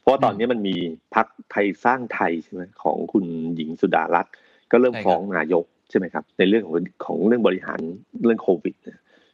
[0.00, 0.76] เพราะว่าตอนนี้มันมี
[1.14, 3.24] พักไทยสร้างไทยใช่ไหมของคุณ
[3.56, 4.34] หญิงสุดารัตน์
[4.70, 7.80] ก็เริ่มฟ้องนายกใช่ไหมครับ ในเรื่องของของเรื่องบริหาร
[8.24, 8.74] เรื่องโควิด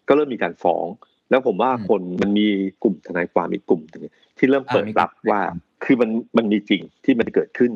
[0.09, 0.87] ก็เริ่มมีการฟ้อง
[1.31, 2.46] แล้วผมว่าคนมันมี
[2.83, 4.03] กลุ่มทนายความอีกกลุ่มนึง
[4.38, 5.40] ที่เริ่มเปิดรับว่า
[5.85, 7.73] คือมันมันมีจริงที่มันเกิดขึ้น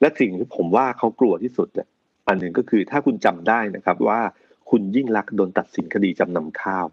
[0.00, 1.88] และสิ่งที่ผมว่าเขากลัวที่สุดเนี่ย
[2.28, 4.20] อันหนึ่งก็คือถ้าคุณจำได้นะครับว่า
[4.70, 6.86] คุณยิ่งรักษณ์โดนตัดสินคดีจำนำข้าว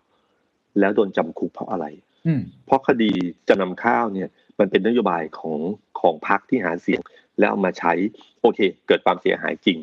[0.80, 1.86] แล้วโดนจำคุกเพราะอะไร
[2.28, 3.12] อืมเพราะคดี
[3.48, 5.60] จะนำข้าวเนี่ย มันเป็นนโยบายของ
[6.00, 7.02] ของพรรคที่หาเสียง
[7.40, 7.94] แล้วเอามาใช้
[8.42, 9.78] โอเค เกิดความเสียหายจริง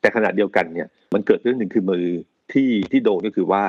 [0.00, 2.06] แต่ขณะเดียวกันเนี่ย มันเกิดเรื่องหนึ่งคือมือ
[2.52, 3.62] ที่ที่โดนก็คือว่า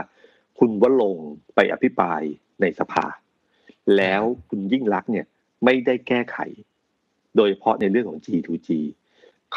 [0.59, 2.21] คุณวลงค์ไปอภิปราย
[2.61, 3.05] ในสภา
[3.97, 5.25] แล้วคุณยิ่งรักษณ์เนี่ย
[5.65, 6.37] ไม่ได้แก้ไข
[7.35, 8.69] โดยเฉพาะในเรื่องของ G2G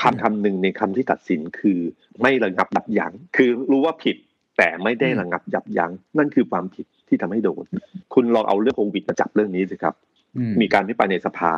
[0.00, 1.78] คำคำหนึ่งในคำที่ตัดสินคือ
[2.22, 4.16] ไม่ระงับยับยั้งคือรู้ว่าผิด
[4.58, 7.64] แต่ไม่ได้ระงับยับยั้งนั่นคือความผิดที่ทำให้โดน
[8.14, 9.94] คุณลองเอาเรื่องโควิดมาจับเรื่องนี้สิครับ
[10.36, 11.54] อืมมีการพิปรายในสภา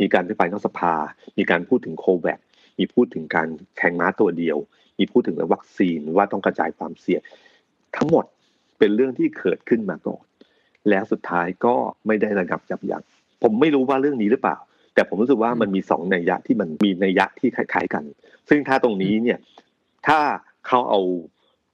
[0.00, 0.94] มีการพิปรายนอกสภา
[1.38, 2.38] มีการพูดถึงโควิด
[2.78, 4.56] มีพูดถึงการแข่งม้าตัวเดียว
[4.98, 7.22] มีพูดถึงเรื่องวัคซีนว่าต้องกระจายความเสี่ยง
[7.96, 8.24] ทั้งหมด
[8.78, 10.24] เป็นเรื่องที่เกิดขึ้นมาก่อน
[10.90, 11.74] แล้วสุดท้ายก็
[12.06, 13.04] ไม่ได้ระงับยับยั้ง
[13.42, 14.56] ผมไม่รู้ว่าเรื่องนี้หรือเปล่า
[14.94, 18.04] แต่ผมรู้สึกว่ามันมีสองนัยยะที่มันมีนัยยะที่คล้ายๆกัน
[18.48, 19.38] ซึ่งถ้าตรงนี้เนี่ย
[20.06, 20.18] ถ้า
[20.66, 21.00] เขาเอา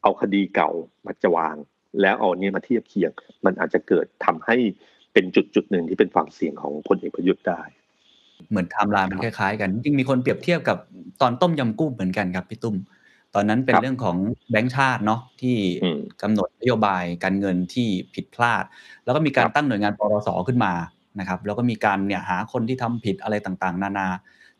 [0.02, 0.70] เอาคดีเก่า
[1.06, 1.56] มาจะวาง
[2.00, 3.10] แล้วเอาอันนี้มาเทียบเคียง
[3.44, 4.56] มันอาจจะเกิดทำให้
[5.12, 7.62] เป็นจุดจุดๆหนึ่งที่เป็นความเสี่ยงของพลเอกประยุทธ์ได้
[8.50, 10.78] เหมือนไทม์ไลน์มันคล้ายๆ กันจริงๆมีคนเปรียบเทียบกับ
[11.20, 12.76] ตอนต้มยำกุ้งเหมือนกันครับพี่ตุ้ม
[13.34, 14.16] ตอนนั้นเป็นครับเรื่องของ
[14.50, 18.64] แบงก์ชาติเนาะที่อืมกำหนดนโยบายการเงินที่ผิดพลาด
[19.04, 20.72] แล้วก็มีการครับตั้งหน่วยงานปรสขึ้นมา
[21.18, 24.08] นะครับแล้วก็มีการเนี่ยหาคนที่ทำผิดอะไรต่างๆ นานา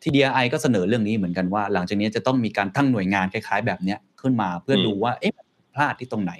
[0.01, 6.33] ที่ DRI ก็เสนอเรื่องนี้เหมือนกันว่า หลังจากนี้จะต้องมีการตั้งหน่วยงานคล้าย ๆ แบบเนี้ยขึ้นมาเพื่อดูว่าเอ๊ะมันพลาดที่ตรงไหน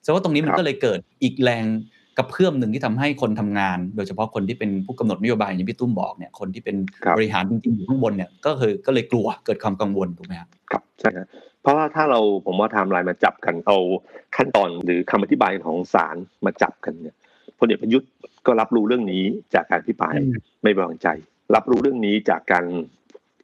[0.00, 1.64] แสดงว่าตรงนี้มันก็เลยเกิดอีกแรง
[2.18, 11.26] กระเพื่อมหนึ่งที่ทำให้คนทำงาน โดยเฉพาะคนที่เป็นผู้กำหนดนโยบายอย่างที่พี่ตุ้มบอกเนี่ยคนที่เป็นครับบริหารจริงๆอยู่ข้างบนเนี่ยก็คือก็เลยกลัวเกิดความกังวลถูกไหมครับครับใช่ครับ
[11.62, 13.76] เพราะว่าถ้าเราผมว่าไทม์ไลน์มาจับกันเอา
[14.36, 17.16] ขั้นตอนหรือคำอธิบายของศาลมาจับกันเนี่ย
[17.58, 18.08] พลเอกประยุทธ์
[18.46, 21.08] ก็รับรู้เรื่องนี้จากการอภิปรายอืมไม่ไว้วางใจ
[21.54, 22.64] รับรู้เรื่องนี้จากการ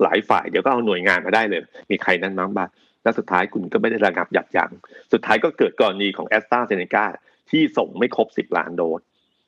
[0.02, 1.60] หลายฝ่ายเดี๋ยวก็เอาหน่วยงานมาได้เลย
[1.90, 2.68] มีใครนั้นน้องบ้าง
[3.02, 4.70] แล้วสุดท้ายคุณก็ไม่ได้ระงับยับยั้ง
[5.12, 7.04] สุดท้ายก็เกิดกรณีของแอสตราเซเนกา
[7.50, 9.00] ที่ส่งไม่ครบ10ล้านโดส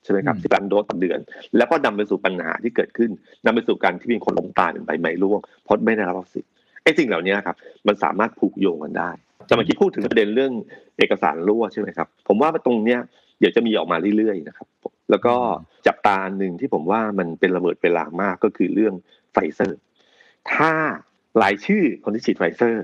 [0.03, 1.19] ใช่ไหมครับอืมสิบล้านโดสต่อเดือน
[1.57, 3.11] แล้วก็นำไปสู่ปัญหาที่เกิดขึ้น
[3.45, 6.45] นำไปสู่การที่มีคนล้มตายเป็นใบไม้ร่วงเพราะไม่ได้รับวัคซีน
[6.83, 7.55] ไอ้สิ่งเหล่านี้ครับ
[7.87, 9.09] มันสามารถผูกโยงกันได้
[9.47, 10.53] จะเมื่อกี้พูดถึงประเด็นเรื่อง
[10.97, 12.99] เอกสารรั่วใช่ไหมครับ ผมว่าตรงเนี้ย
[13.39, 14.67] เดี๋ยวจะมีออกมาเรื่อยๆนะครับ
[15.09, 15.35] แล้วก็
[15.87, 18.93] จับตาอันหนึ่งที่ผมว่ามันเป็นระเบิดเวลามากก็คือเรื่อง
[19.31, 19.79] ไฟเซอร์
[20.53, 20.71] ถ้า
[21.41, 22.83] รายชื่อคนที่ฉีดไฟเซอร์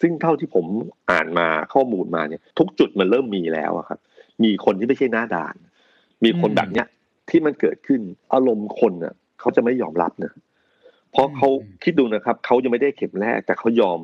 [0.00, 0.66] ซึ่งเท่าที่ผม
[1.10, 3.98] อ่านมาข้อมูลมาเนี่ย ทุกจุดมันเริ่มมีแล้วอะครับ
[4.44, 5.54] มีคนที่ไม่ใช่หน้าด่าน
[6.24, 6.86] มีคนอืมแบบเนี้ย
[7.30, 8.00] ที่มันเกิดขึ้น
[8.32, 10.32] อารมณ์คนอะเขาจะไม่ยอมรับนะ
[11.12, 11.48] เพราะเขา
[11.84, 13.98] คิดดูนะครับเขายังไม่ได้เข็มแรก แต่เขายอม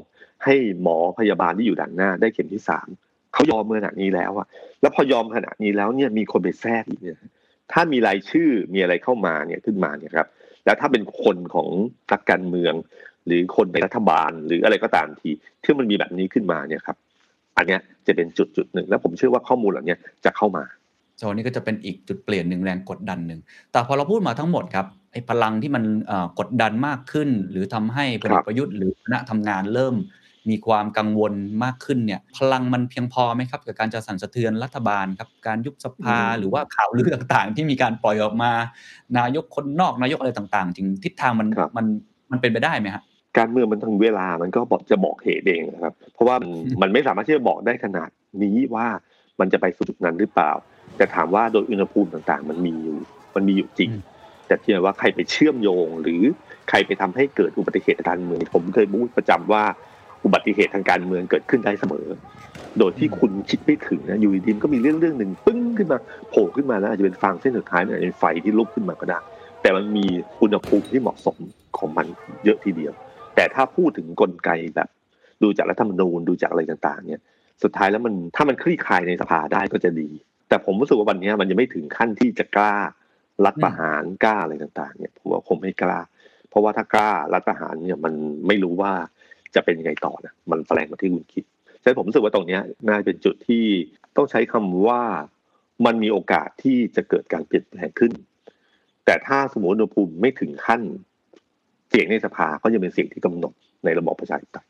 [0.44, 2.88] ให้หมอพยาบาลที่อยู่ด่านหน้า ได้เข็มที่สาม
[3.36, 4.46] เขายอมขนาดนี้แล้วอะ
[4.80, 7.18] แล้วพอยอมขนาดนี้แล้วเนี่ยมีคนไปแทรกอีกเนี่ย
[7.72, 10.28] ถ้ามีรายชื่อมีอะไรเข้ามาเนี่ยขึ้นมาเนี่ยครับ
[10.64, 11.68] แล้วถ้าเป็นคนของ
[12.12, 12.74] นักการเมือง
[13.26, 15.30] หรือคนในรัฐบาลหรืออะไรก็ตามที
[15.62, 16.96] ที่มันมีแบบนี้ขึ้นมาเนี่ยครับ
[17.56, 20.64] อันเนี้ยจะเป็นจุดจุดหนึ่ง แล้วผมเชื่อว่าข้อมูลเหล่านี้จะเข้ามา
[21.18, 23.40] โซนนี้ก็จะเป็นอีกจุดเปลี่ยนหนึ่งแรงกดดันหนึ่ง
[23.72, 25.84] แต่พอเราพูดมาทั้งหมดครับไอ้พลังที่มัน
[26.40, 29.94] กดดันมากขึ้น หรือทำให้พลเอกประยุทธ์หรือคณะทำงานเริ่ม
[30.50, 31.32] มีความกังวล
[31.64, 38.52] มากขึ้นเนี่ยพลังมันเพียงพอไหมครับ กับการจะสั่นสะเทือนรัฐบาลครับการยุบสภาอืมหรือว่าข่าวลือต่างๆ ที่มีการปล่อยออกมา
[39.18, 41.86] นายกคนนอกนายกอะไรต่างๆ จริงทิศทางมันมัน
[42.30, 43.02] มันเป็นไปได้ไหมฮะ
[43.38, 48.10] การเมืองมันถึงเวลามันก็บอกจะบอกเหตุเองนะครับ เพราะว่ามันอืมมันไม่สามารถที่จะบอกได้ขนาด
[48.42, 48.86] นี้ว่า
[49.40, 50.52] มันจะไปสู่จุดนั้นหรือเปล่า
[50.96, 52.96] แต่ถามว่าโดยอุณหภูมิต่างๆ มันมีอยู่
[53.34, 53.90] มันมีอยู่จริง
[54.46, 56.22] แต่เพียงว่าใครไปเชื่อมโยง หรือ
[56.68, 59.64] ใครไปทำให้เกิดอุบัติเหตุทางการเมืองผมเคยพูดประจำว่า
[60.24, 62.06] อุบัติเหตุทางการเมืองเกิดขึ้นได้เสมอ
[62.78, 65.98] โดยที่คุณคิดไม่ถึงนะอยู่ดีๆก็มีเรื่องเรื่องหนึ่งปึ้งขึ้นมา
[66.30, 69.18] โผล่ขึ้นมาแล้วอาจจะเป็นฟางเส้นสุดท้ายมันอาจจะเป็นไฟที่ลุกขึ้นมาก็ได้
[69.62, 70.06] แต่มันมี
[70.42, 71.36] อุณหภูมิที่เหมาะสม
[71.78, 72.06] ของมัน
[72.44, 72.92] เยอะทีเดียว
[73.34, 74.88] แต่ถ้าพูดถึงกลไกแบบ
[75.42, 77.22] ดูจากรัฐธรรมนูญดูจากอะไรต่างๆ เนี่ย
[77.62, 80.08] สุดท้ายแล้วมันถ้ามันคลี่คลายในสภาได้ก็จะดี
[80.48, 82.74] แต่ผมรู้สึกว่าวันนี้มันยังไม่ถึงขั้นที่จะกล้า
[83.44, 85.98] รัฐประหารกล้าอะไรต่างๆ เนี่ยผมว่าคงไม่กล้า
[86.48, 88.14] เพราะว่าถ้ากล้ารัฐประหารเนี่ยมัน
[88.46, 88.92] ไม่รู้ว่า
[89.56, 91.44] จะเป็นยังไงต่อนะมันแปลงมาที่คุณคิด
[91.82, 93.64] ฉะนั้นผมรู้สึกว่าตรงเนี้ยน่าจะเป็นจุดที่
[94.16, 95.02] ต้องใช้คำว่า
[95.86, 98.12] มันมีโอกาสที่จะเกิดการเปลี่ยนแปลงขึ้น
[99.04, 100.80] แต่ถ้าสมมติอุณหภูมิไม่ถึงขั้น
[101.88, 103.52] เสียงในสภาก็จะเป็นเสียงที่กำหนด
[103.84, 104.66] ในระบอบประชาธิปไตย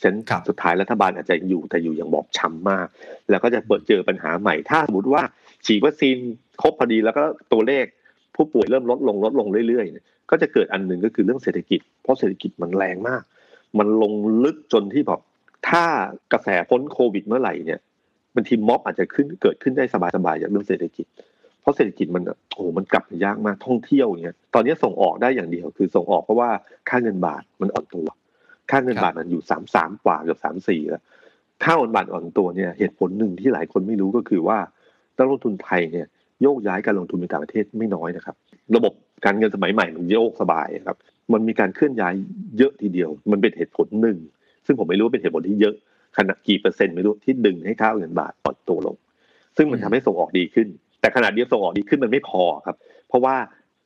[0.00, 2.86] ฉะนั้นครับสุดท้ายรัฐบาลอาจจะอยู่แต่อยู่อย่างบอบช้ำมาก
[3.30, 5.22] แล้วก็จะเปิดเจอปัญหาใหม่ ถ้าสมมติว่า
[5.66, 6.16] ฉีดวัคซีน
[6.62, 7.84] ครบพอดีแล้วก็ตัวเลข
[8.36, 13.22] ผู้ป่วยเริ่มลดลงลดลงเรื่อยๆเนี่ยก็จะเกิดอันหนึ่งก็คือเรื่องเศรษฐกิจ เพราะเศรษฐกิจมันแรงมาก
[13.78, 15.20] มันลงลึกจนที่แบบ
[15.68, 15.84] ถ้า
[16.32, 17.80] กระแสพ้นโควิดเมื่อไหร่เนี่ย
[18.34, 21.06] บางทีม็อบอาจจะขึ้นเกิดขึ้นได้สบายๆจากเรื่องเศรษฐกิจ
[21.60, 22.22] เพราะเศรษฐกิจมัน
[22.54, 26.50] โอ้โหมันกลับยากมากท่องเที่ยวอย่างเงี้ยตอนนี้ส่งออกได้อย่างเดียวคือส่งออกเพราะว่า
[26.88, 28.06] ค่าเงินบาทมันอ่อนตัว
[28.70, 31.02] ค่าเงินบาทมันอยู่สามสามกว่าเกือบสามสี่แล้ว
[31.64, 34.58] ค่าเงินบาทอ่อนตัวเนี่ยเหตุผลหนึ่งที่หลายคนไม่รู้ก็คือว่า
[35.16, 36.06] นักลงทุนไทยเนี่ย
[36.42, 38.36] โยกย้ายการลงทุนในต่างประเทศไม่น้อยนะครับ
[38.76, 38.92] ระบบ
[39.24, 40.96] การเงินสมัยใหม่มันโยกสบายครับ
[41.32, 42.14] มันมีการเคลื่อนย้าย
[42.58, 44.18] เยอะทีเดียว มันเป็นเหตุผลหนึ่ง
[44.66, 45.74] ซึ่งผมไม่รู้ว่าเป็นเหตุผลที่เยอะ
[46.16, 48.96] ขนาดกี่เปอร์เซ็นต์ไม่รู้ที่ดึงให้ค่าเงินบาทอ่อนตัวลง
[49.56, 50.68] ซึ่งมันทำให้ส่งออกดีขึ้น
[51.00, 52.76] แต่ขนาดเดียวส่งออกดีขึ้นมันไม่พอครับ
[53.08, 53.34] เพราะว่า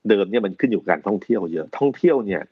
[0.08, 2.42] เดิมเนี่ยมันขึ้นอยู่กับการท่องเที่ยวเยอะ ท่องเที่ยวเนี่ย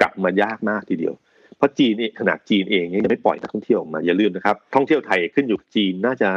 [0.00, 1.14] กลับมายากมากทีเดียว
[1.56, 6.28] เพราะจีนเองขนาดจีนเองเนี่ยยังไม่ปล่อยนักท่องเที่ยวออกมาอย่าลืมนะครับ ท่องเที่ยวไทยขึ้นอยู่กับจีนน่าจะ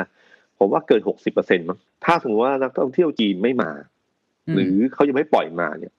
[0.60, 3.72] ผมว่าเกินหกสิบเปอร์เซ็นต์มั้ง ถ้าสมมติว่านักท่องเที่ยวจีนไม่มา
[4.54, 5.94] หรือเขายังไม่ปล่อยมาเนี่ย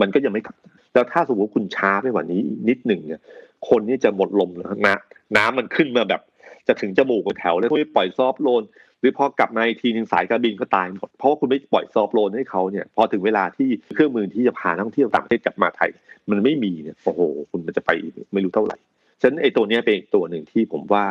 [0.00, 0.56] มันก็ยังไม่กลับ
[0.92, 3.20] แล้วถ้าสมมติว่าคุณช้าไปกว่านี้นิดหนึ่งเนี่ย
[3.68, 4.98] คนนี่จะหมดลมแล้วนะ
[5.36, 6.20] น้ำมันขึ้นมาแบบ
[6.66, 8.62] จะถึงจมูกแถวเลยพวกนี้ปล่อยซอฟโลน
[9.00, 15.90] หรือพอกลับมาอีกทีหนึ่งสายการบินก็ตายหมดเพราะว่าคุณไม่ปล่อยซอฟโลนให้เขาเนี่ย พอถึงเวลาที่เครื่องมือที่จะพานักท่องเที่ยวต่างประเทศกลับมาไทย
[16.30, 17.90] มันไม่มีเนี่ยโอ้โห คุณมันจะไป
[18.32, 18.76] ไม่รู้เท่าไหร่
[19.20, 21.04] ฉะนั้นไอ้ตัวนี้เป็นอีกตัวหนึ่งที่ผมว่า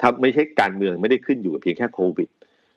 [0.00, 2.28] ถ้าไม่ใช่การเมืองไม่ได้ขึ้นอยู่กับเพียงแค่โควิด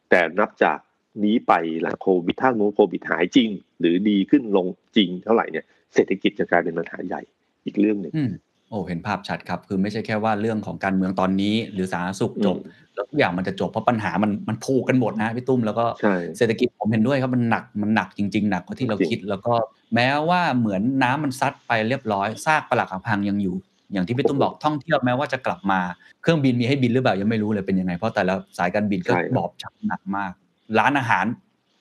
[0.10, 0.78] แต่นับจาก
[1.24, 7.22] นี้ไปหลังโควิดถ้าโควิดหายจริง หรือดีขึ้นลงจริงเท่าไหร่เนี่ย เศรษฐกิจจะกลายเป็นปัญหาใหญ่
[7.66, 8.32] อีกเรื่องหนึ่งอืม
[8.70, 12.58] โอ้เห็นภาพชัดครับ คือไม่ใช่แค่ว่าเรื่องของการเมืองตอนนี้ หรือสาธารณสุขจบ
[12.96, 19.54] แล้วทุกอย่างมันจะจบเพราะปัญหามันมันผูกกันหมดนะพี่ตุ้มแล้วก็ใช่เศรษฐกิจผมเห็นด้วยครับมันหนักมันหนักจริง ๆ หนักกว่าที่เราจริงคิด แล้วก็
[19.96, 23.56] แม้ว่าเหมือนน้ำมันซัดไปเรียบร้อยซากปลักหักพังยังอยู่
[23.94, 25.80] อย่างที่พี่ตุ้มบอกท่องเที่ยวแม้ว่าจะกลับมา
[26.22, 30.32] เครื่องบินมีให้บินหรือเปล่ายังไม่รู้เลยเป็นยังไงเพราะแต่ละสายการบินก็บอบช้ำหนักมาก
[30.80, 31.26] ร้านอาหาร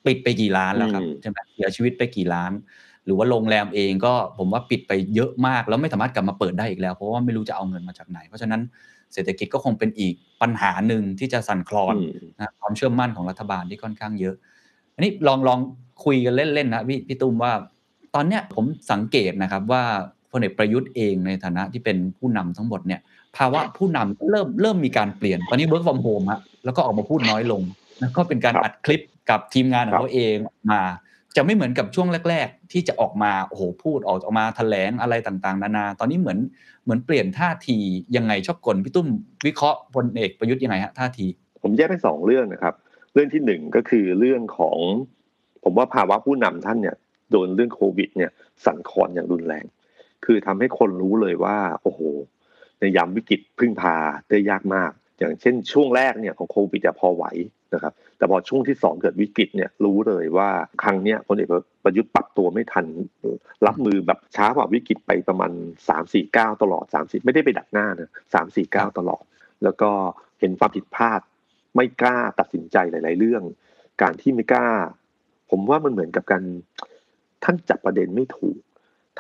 [0.07, 8.61] ปิดไปกี่ร้านแล้วครับใช่ไหมเสียชีวิตไปกี่ร้านห รือว่าโรงแรมเองก็ผมว่าปิดไปเยอะมาก แล้วไม่สามารถกลับมาเปิดได้อีกแล้ว เพราะว่าไม่รู้จะเอาเงินมาจากไหน เพราะฉะนั้น
[9.15, 14.35] เศรษฐกิจก็คงเป็นอีกปัญหาหนึ่งที่จะสั่นคลอนอืมนะความเชื่อมั่นของรัฐบาลที่ค่อนข้างเยอะ
[14.95, 15.59] อันนี้ลองลอง
[16.05, 17.53] คุยกันเล่นๆนะพี่พี่ตุ้มว่า
[18.15, 19.83] ตอนเนี้ยผมสังเกตนะครับว่า
[20.33, 23.01] พลเอกประยุทธ์เองในฐานะที่เป็นผู้นำทั้งหมดเนี่ย
[23.37, 27.63] ภาวะผู้นำเริ่มเริ่มมีการเปลี่ยน ตอนนี้ work from home ฮะแล้วก็ออกมาพูดน้อยลง
[28.01, 30.37] แล้วก็เป็นการครับอัดคลิปกับทีมงานของครับเขาเอง
[30.71, 30.81] มา
[31.37, 36.39] จะไม่เหมือนกับช่วงแรก ๆ ที่จะออกมาโอ้โหพูดออกออกมาแถลงอะไรต่างๆ นานา ตอนนี้เหมือน
[36.85, 37.79] เหมือนเปลี่ยนท่าที
[38.17, 39.09] ยังไงชอบกลพี่ตุ้ม
[39.47, 41.27] วิเคราะห์พลเอกประยุทธ์ยังไงฮะท่าที
[41.63, 42.75] ผมแยกเป็นสองเรื่องนะครับ
[43.15, 44.79] เรื่องที่หนึ่งก็คือเรื่องของ
[45.65, 46.97] ผมว่าภาวะผู้นำท่านเนี่ย
[47.31, 48.31] โดนเรื่องโควิด เนี่ย
[48.65, 49.65] สั่นคลอนอย่างรุนแรง
[50.25, 52.01] คือทำให้คนรู้เลยว่า โอ้โห
[52.81, 53.95] ในยามวิกฤตพึ่งพา
[54.29, 57.25] ได้ยากมาก อย่างเช่น ช่วงแรกเนี่ยของโควิดจะพอไหว
[57.75, 60.51] นะครับ แต่พอช่วงที่สองเกิดวิกฤตเนี่ยรู้เลยว่า
[60.83, 61.49] ครั้งเนี้ยพลเอก
[61.85, 62.87] ประยุทธ์ปรับตัวไม่ทัน
[63.67, 65.53] รับมือแบบช้ากว่าวิกฤตไปประมาณ
[65.89, 69.23] สามสี่เก้าตลอดสามสิไม่ได้ไปดักหน้านะสามสี่เก้าตลอด
[69.65, 69.91] แล้วก็
[70.41, 71.21] เห็นความผิดพลาด
[71.77, 73.43] ไม่กล้าตัดสินใจหลาย ๆ เรื่อง
[74.03, 74.69] การที่ไม่กล้า
[75.51, 76.45] ผมว่ามันเหมือนกับการ
[77.45, 78.59] ท่านจับประเด็นไม่ถูก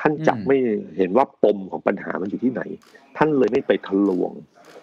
[0.00, 0.58] ท่านจับอืมไม่
[0.98, 2.62] เห็นว่าปมของปัญหามันอยู่ที่ไหน
[3.16, 4.32] ท่านเลยไม่ไปทะลวง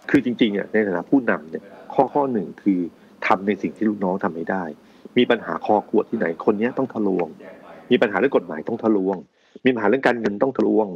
[0.09, 2.79] คือจริงๆอะในฐานะผู้นำเนี่ยข้อข้อหนึ่งคือ
[3.25, 4.63] ทำในสิ่งที่ลูกน้องทำไม่ได้
[5.17, 7.27] มีปัญหาคอขวดที่ไหนคนเนี้ยต้องทะลวง
[7.91, 9.15] มีปัญหาเรื่องกฎหมายต้องทะลวง
[9.63, 10.87] มีปัญหาเรื่องการเงินต้องทะลวง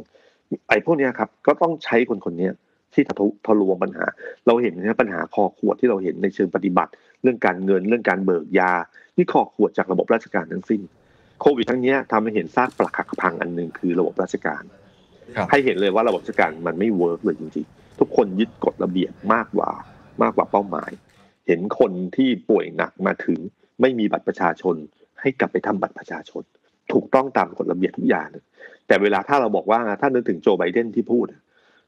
[0.69, 2.53] ไอ้พวกเนี้ยครับ ก็ต้องใช้คนคนเนี้ย
[2.93, 4.05] ที่ทะลุทะลวงปัญหา
[4.47, 8.71] เราเห็นนะปัญหาคอขวดที่เราเห็นในเชิงปฏิบัติ เรื่องการเงินเรื่องการเบิกยา
[9.17, 10.81] นี่คอขวดจากระบบราชการทั้งสิ้น
[11.41, 14.63] โควิดทั้งเนี้ยทำให้เห็นซากปรักหักพังอันหนึ่งคือระบบราชการ
[15.35, 19.71] ครับให้เห็นเลยว่าระบบราชการมันไม่ work เลยจริงๆ ทุกคนยึดกฎระเบียบมากกว่า
[20.21, 20.91] มากกว่าเป้าหมาย
[21.47, 23.39] เห็นคนที่ป่วยหนักมาถึง
[23.81, 24.75] ไม่มีบัตรประชาชน
[25.21, 26.43] ให้กลับไปทำบัตรประชาชน
[26.93, 28.29] ถูกต้องตามกฎระเบียบทุกอย่าง
[28.87, 31.25] แต่เวลาถ้าเราบอกว่าถ้านึกถึงโจไบเดนที่พูด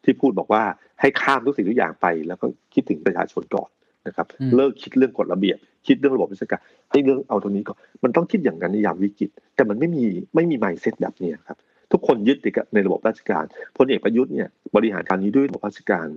[0.04, 0.64] ที่พูดบอกว่า
[1.02, 3.70] ให้ข้ามทุกสิ่งทุกอย่างไป แล้วก็คิดถึงประชาชนก่อน
[4.08, 6.62] นะครับอืมเลิกคิดเรื่องกฎระเบียบ คิดเรื่องระบบราชการ
[6.92, 10.04] ให้เรื่องเอาตรงนี้ก่อนมันต้องคิดอย่างนั้นในยามวิกฤต แต่มันไม่มี
[10.36, 11.58] ไม่มีไมเซ็ตแบบนี้ครับ
[11.92, 13.44] ทุกคนยึดติดกับในระบบราชการ
[13.78, 16.08] พลเอกประยุทธ์เนี่ยบริหารการนี้ด้วยระบบราชการ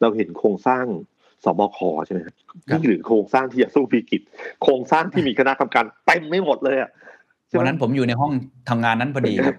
[0.00, 0.86] เราเห็นโครงสร้าง
[1.44, 2.34] สบคใช่ไหมครับ
[2.70, 4.22] ครับนี่หรือโครงสร้างที่จะสู้วิกฤต
[4.62, 6.90] โครงสร้างที่มีคณะกรรมการเต็มไม่หมดเลยอะ
[7.48, 8.32] ใช่ไหมวันนั้นผมอยู่ในห้อง
[8.70, 9.56] ทำงานนั้นพอดีครับ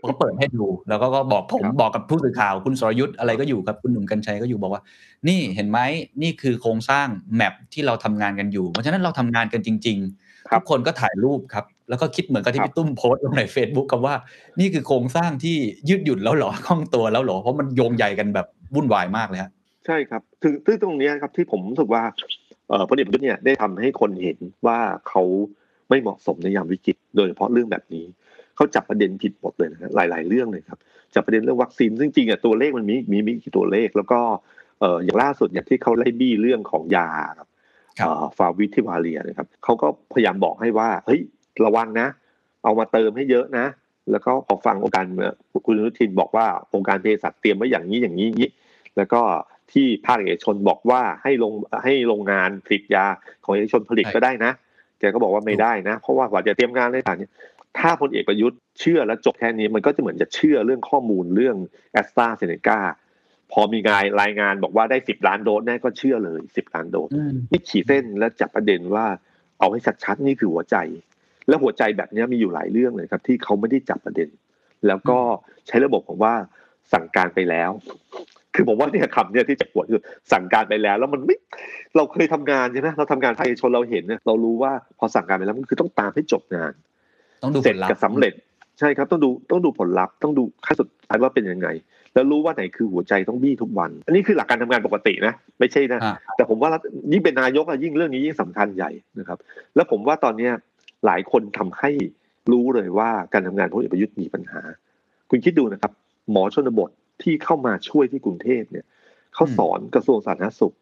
[0.00, 4.82] เขาเปิดให้ดู แล้วก็ก็บอกผมครับบอกกับผู้สื่อข่าว คุณสรยุทธ์อะไรก็อยู่กับคุณหนุ่มกัญชัยก็อยู่บอกว่า
[5.28, 5.78] นี่เห็นไหม
[6.22, 14.14] นี่คือโครงสร้างแมปที่เราทำงานกันอยู่ เพราะฉะนั้นเราทำงานกันจริง ๆ ทุกคนก็ถ่ายรูปครับ แล้วก็คิดเหมือนกับที่พี่ตุ้มโพสต์ลงใน Facebook กับว่า
[14.60, 15.56] นี่คือโครงสร้างที่
[15.88, 19.50] ยืดหยุ่นแล้วเหรอคล่องตัวแล้วเหรอเพราะมันโยงใหญ่กันแบบวุ่นวายมากเลยฮะ
[19.88, 22.02] ใช่ครับถึงซึ่งตรงเนี้ยครับที่ผมรู้สึกว่า
[22.68, 24.78] เอ่อพลเอกประยุทธ์เนี่ยได้ทำให้คนเห็นว่า
[25.08, 25.22] เขา
[25.88, 28.06] ไม่เหมาะสมในยามวิกฤตโดยเฉพาะเรื่องแบบนี้
[28.56, 30.78] เขาจับประเด็นผิดหมดเลยนะหลาย ๆ เรื่องเลยครับ
[31.14, 34.20] จับประเด็นเรื่องวัคซีนซึ่งจริงๆอะตัวเลขมันมีมีมีกี่ตัวเลข แล้วก็
[34.80, 37.08] เอ่ออย่างล่าสุดอย่างที่เขาไล่บี้เรื่องของยา
[37.38, 37.48] ครับ
[37.98, 41.20] ครับเอ่อฟาวิทิวาเลียนะครับเขาก็พยายามบอกให้ว่าเฮ้ย
[41.64, 42.08] ระวังนะ
[42.64, 43.66] เอามาเติมให้เยอะนะ
[44.10, 45.34] แล้วก็พอฟังองค์การเอ่อ
[45.66, 48.50] คุณอนุทินบอกว่าองค์การเภสัชเตรียมไว้อย่างนี้อย่างนี้อย่างนี้
[48.96, 49.22] แล้วก็
[49.72, 51.52] ที่ภาคเอกชนบอกว่าให้ลง
[51.84, 53.06] ให้โรงงานผลิตยา
[53.44, 54.52] ของเอกชนผลิตใช่ก็ได้นะ
[54.98, 57.32] แกก็บอกว่าไม่ได้นะ เพราะว่ากว่าจะเตรียมงานอะไรต่างเนี่ย
[57.78, 61.56] ถ้าพลเอกประยุทธ์เชื่อแล้วจบแค่นี้มันก็จะเหมือนจะเชื่อเรื่องข้อมูลเรื่อง
[61.92, 62.80] แอสตราเซเนกา
[63.52, 69.06] พอมีงานรายงานบอกว่าได้สิบล้านโดสแน่ก็เชื่อเลยสิบล้านโดสอืมนี่ขีดเส้นและจับประเด็นว่า
[69.58, 70.76] เอาให้ชัดๆนี่คือหัวใจ
[71.48, 74.28] แล้วหัวใจแบบนี้มีอยู่หลายเรื่องเลยครับ ที่เขาไม่ได้จับประเด็น
[74.86, 75.18] แล้วก็
[75.66, 76.34] ใช้ระบบของว่า
[76.92, 77.70] สั่งการไปแล้ว
[78.54, 81.36] คือผมว่าเนี่ยคำเนี่ยที่เจะปวดคือสั่งการไปแล้ว แล้วมันไม่
[81.96, 86.72] เราเคยทำงานใช่ไหมเราทำงานภาคเอกชนเราเห็นเนี่ยเรารู้ว่าพอสั่งการไปแล้วมันคือต้องตามให้จบงาน
[87.42, 88.32] ต้องดูเสร็ผจลลัพกับธ์สำเร็จ
[88.78, 91.68] ใช่ครับต้องดูต้องดูผลลัพธ์ต้องดูขั้นสุดท้ายว่าเป็นยังไง
[92.14, 96.70] แล้วรู้ว่าไหนคือหัวใจต้องบี้ทุกวัน อันนี้คือหลักการทำงานปกตินะ ไม่ใช่นะอ่าแต่ผมว่า
[97.12, 99.38] ยิ่งเป็นนายกอะยิ่งเรื่องนี้ยิ่งสำคัญใหญ่นะครับ
[99.74, 100.52] แล้วผมว่าตอนเนี้ย
[101.06, 101.90] หลายคนทำให้
[102.52, 104.60] รู้เลยว่าการทำงานพลเอกประยุทธ์มีปัญหา
[105.30, 105.92] คุณคิดดูนะครับ
[106.30, 106.90] หมอชนบท
[107.22, 108.86] ที่เข้ามาช่วยที่กรุงเทพเนี่ย
[109.34, 110.76] เขาสอนกระทรวงสาธารณสุข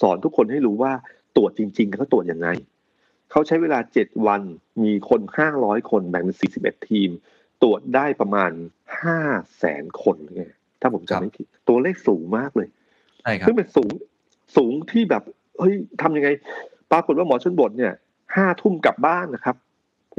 [0.00, 0.92] สอนทุกคนให้รู้ว่า
[1.36, 2.48] ตรวจจริงๆเขาตรวจยังไง
[3.30, 4.42] เขาใช้เวลาเจ็ดวัน
[4.84, 7.10] มีคนห้าร้อยคนแบ่งเป็นสี่สิบเอ็ดทีม
[7.62, 8.50] ตรวจได้ประมาณ
[9.02, 9.18] ห้า
[9.58, 10.44] แสนคนไง
[10.80, 12.68] ถ้าผมจำไม่ผิดตัวเลขสูงมากเลย
[13.22, 13.90] ใช่ครับซึ่งเป็นสูง
[14.56, 15.22] สูงที่แบบ
[15.58, 16.28] เฮ้ยทำยังไง
[16.92, 17.92] ปรากฏว่าหมอชนบทเนี่ย
[18.36, 19.56] ห้าทุ่มกลับบ้านนะครับ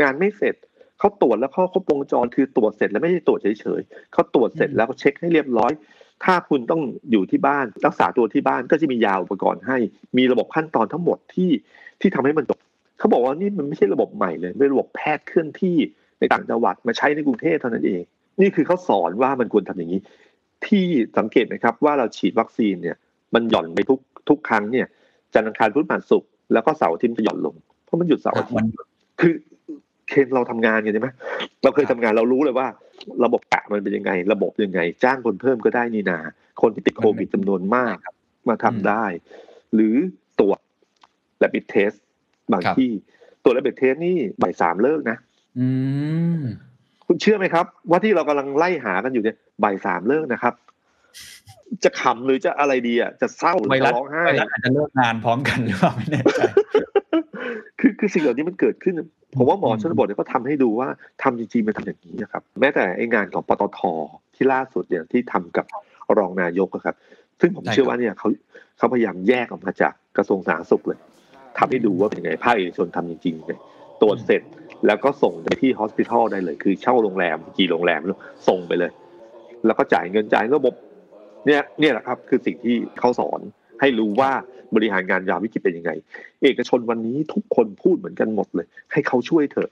[0.01, 0.55] งานไม่เสร็จ
[0.99, 5.71] เขาตรวจแล้วเขาครบวงจรคือตรวจเสร็จแล้วไม่ใช่ตรวจเฉยๆเขาตรวจเสร็จแล้วก็เช็คให้เรียบร้อย
[6.23, 6.81] ถ้าคุณต้อง
[7.11, 9.77] อยู่ที่บ้านรักษาตัวที่บ้านก็จะมียาอุปกรณ์ให้
[10.17, 11.51] มีระบบขั้นตอนทั้งหมดที่
[12.01, 12.57] ที่ทำให้มันจบ
[12.99, 15.77] เขาบอกว่านี่มันไม่ใช่ระบบใหม่เลยเป็นระบบแพทย์เคลื่อนที่
[16.19, 18.01] ในต่างจังหวัดมาใช้ในกรุงเทพเท่านั้นเอง
[18.41, 20.01] นี่คือเขาสอนว่ามันควรทำอย่างนี้
[20.65, 20.85] ที่
[21.17, 22.97] สังเกตนะครับว่าเราฉีดวัคซีนเนี่ย
[23.33, 24.87] มันหย่อนไปทุกทุกครั้งเนี่ย
[25.33, 28.71] จันทร์อังคารพุธพฤหัสศุกร์แล้วก็เสาร์อาทิตย์มันจะหย่อนลง เพราะมันหยุดเสาร์อาทิตมันย์
[29.19, 29.33] คือ
[30.09, 31.09] เคนเราทำงานกันใช่ไหม
[31.63, 32.67] เราเคยทำงานเรารู้เลยว่า
[33.25, 36.19] ระบบกะมันเป็นยังไง ระบบยังไง จ้างคนเพิ่มก็ได้นี่นา
[36.61, 37.95] คนที่ติดโควิดจำนวนมาก
[38.49, 39.05] มาทำได้
[39.73, 39.95] หรือ
[40.39, 40.59] ตรวจ
[41.39, 41.91] และบิดเทส
[42.51, 42.89] บางครับที่
[43.43, 45.17] ตรวจและบิดเทสนี่บ่ายสามเลิกนะ
[45.59, 45.67] อื
[46.37, 46.39] ม
[47.07, 50.53] คุณเชื่อไหมครับ ว่าที่เรากำลังไล่หากันอยู่เนี่ยบ่ายสามเลิกนะครับ
[51.83, 56.41] จะขำหรือจะอะไรดีอะจะเศร้าหรือไวรัจะสร้องไห้ไวรัสอาจจะเลิกงานพร้อมกันหรือเปล่าไม่แน่ใจ
[57.79, 58.95] คือคือสิ่งเหล่านี้มันเกิดขึ้น
[59.37, 60.87] ผมว่าหมอชนบทเนี่ยก็ทำให้ดูว่า
[61.23, 63.79] ทำจริงๆมันทำอย่างนี้นะครับ แม้แต่ไองานของปตท
[64.35, 65.65] ที่ล่าสุดเนี่ยที่ทำกับ
[66.17, 66.95] รองนายกครับ
[67.39, 68.27] ซึ่งผมเชื่อว่าเนี่ยเขา
[68.77, 70.99] เขาพยายามแยกออกมาจากกระทรวงสาธารณสุขเลย
[71.57, 73.59] ทำให้ดูว่าเป็นยังไงภาคเอกชนทำจริงๆเลย
[74.01, 74.41] ตรวจเสร็จ
[74.85, 78.01] แล้วก็ส่งไปที่ฮอสพิทอลได้เลย คือเช่าโรงแรมกี่โรงแรม
[78.47, 78.91] ส่งไปเลย
[79.65, 80.73] แล้วก็จ่ายเงินจ่ายระบบ
[81.45, 83.39] เนี่ยเนี่ยแหละครับ คือสิ่งที่เขาสอน
[83.79, 84.31] ให้รู้ว่า
[84.75, 85.91] บริหารงานยามวิกฤตเป็นยังไง
[86.43, 89.71] เอกชนวันนี้ทุกคนพูดเหมือนกันหมดเลย ให้เขาช่วยเถอะ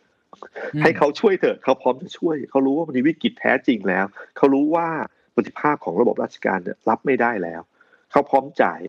[0.73, 4.05] อืมให้เขาช่วยเถอะเขาพร้อมจะช่วย เขารู้ว่ามันมีวิกฤตแท้จริงแล้ว
[4.37, 4.87] เขารู้ว่า
[5.35, 7.61] ประสิทธิภาพของระบบราชการเนี่ยรับไม่ได้แล้ว
[8.11, 8.79] เขาพร้อมจ่าย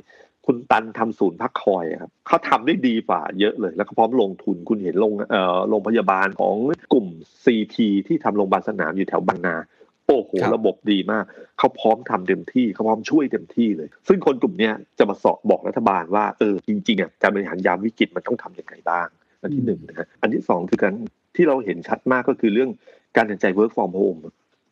[0.46, 6.54] คุณตันทำศูนย์พักคอยอะครับเขาทำได้ดีกว่าเยอะเลย แล้วก็พร้อมลงทุนคุณเห็นโรงเอ่อโรงพยาบาลของ
[6.92, 7.06] กลุ่ม
[7.44, 9.56] CT ที่ทำโรงพยาบาลสนามอยู่แถวบางนา
[10.09, 11.24] โอ้โหครับระบบดีมาก
[11.59, 19.09] เขาพร้อมทำเต็มที่เขาพร้อมช่วยเต็มที่เลย ซึ่งคนกลุ่มเนี้ยจะมาสอบบอกรัฐบาลว่าเออจริงๆอะการบริหารยามวิกฤตมันต้องทำยังไงบ้าง
[19.42, 20.94] อันที่หนึ่งนะฮะอันที่สองคือการ
[21.36, 22.70] ที่เราเห็นชัดมากก็คือเรื่อง
[23.16, 24.20] การตัดสินใจ work from home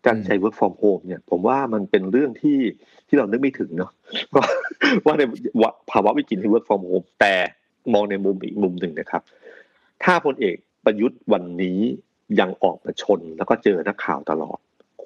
[0.07, 2.59] การใช้ work from home เนี่ยผมว่ามันเป็นเรื่องที่
[3.09, 3.91] ที่เรานึกไม่ถึงเนาะ
[4.35, 4.45] ว่า
[5.07, 5.23] ว่าใน
[5.91, 7.35] ภาวะวิกฤตที่ work from home แต่
[7.93, 9.23] มองในมุมอีกมุมหนึ่งนะครับ
[10.05, 11.79] ถ้าพลเอกประยุทธ์วันนี้
[12.41, 14.59] ยังออกมาชนแล้วก็เจอนักข่าวตลอด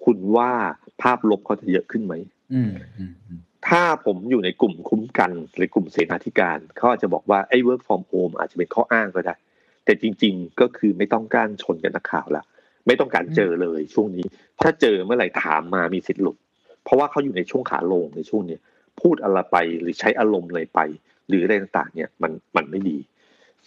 [0.04, 0.52] คุณว่า
[1.02, 2.14] ภาพลบเขาจะเยอะขึ้นไหม
[2.52, 9.34] อืมอืมอืมถ้าผมอยู่ในกลุ่มคุ้มกันหรือกลุ่มเสนาธิการเขาอาจจะบอกว่าไอ้ work from home อาจจะเป็นข้ออ้างก็ได้
[9.84, 12.44] แต่จริง ๆ ก็คือไม่ต้องการชนกับนักข่าวละ
[12.86, 14.24] ไม่ต้องการเจอเลยช่วงนี้
[14.62, 16.36] ถ้าเจอเมื่อไหร่ถามมามีสิทธิ์หลุด
[16.84, 18.60] เพราะว่าเขาอยู่ในช่วงขาลงในช่วงเนี้ย
[19.00, 20.80] พูดอะไรไปหรือใช้อารมณ์อะไรไป
[21.28, 22.98] หรืออะไรต่างๆ เนี่ยมันมันไม่ดี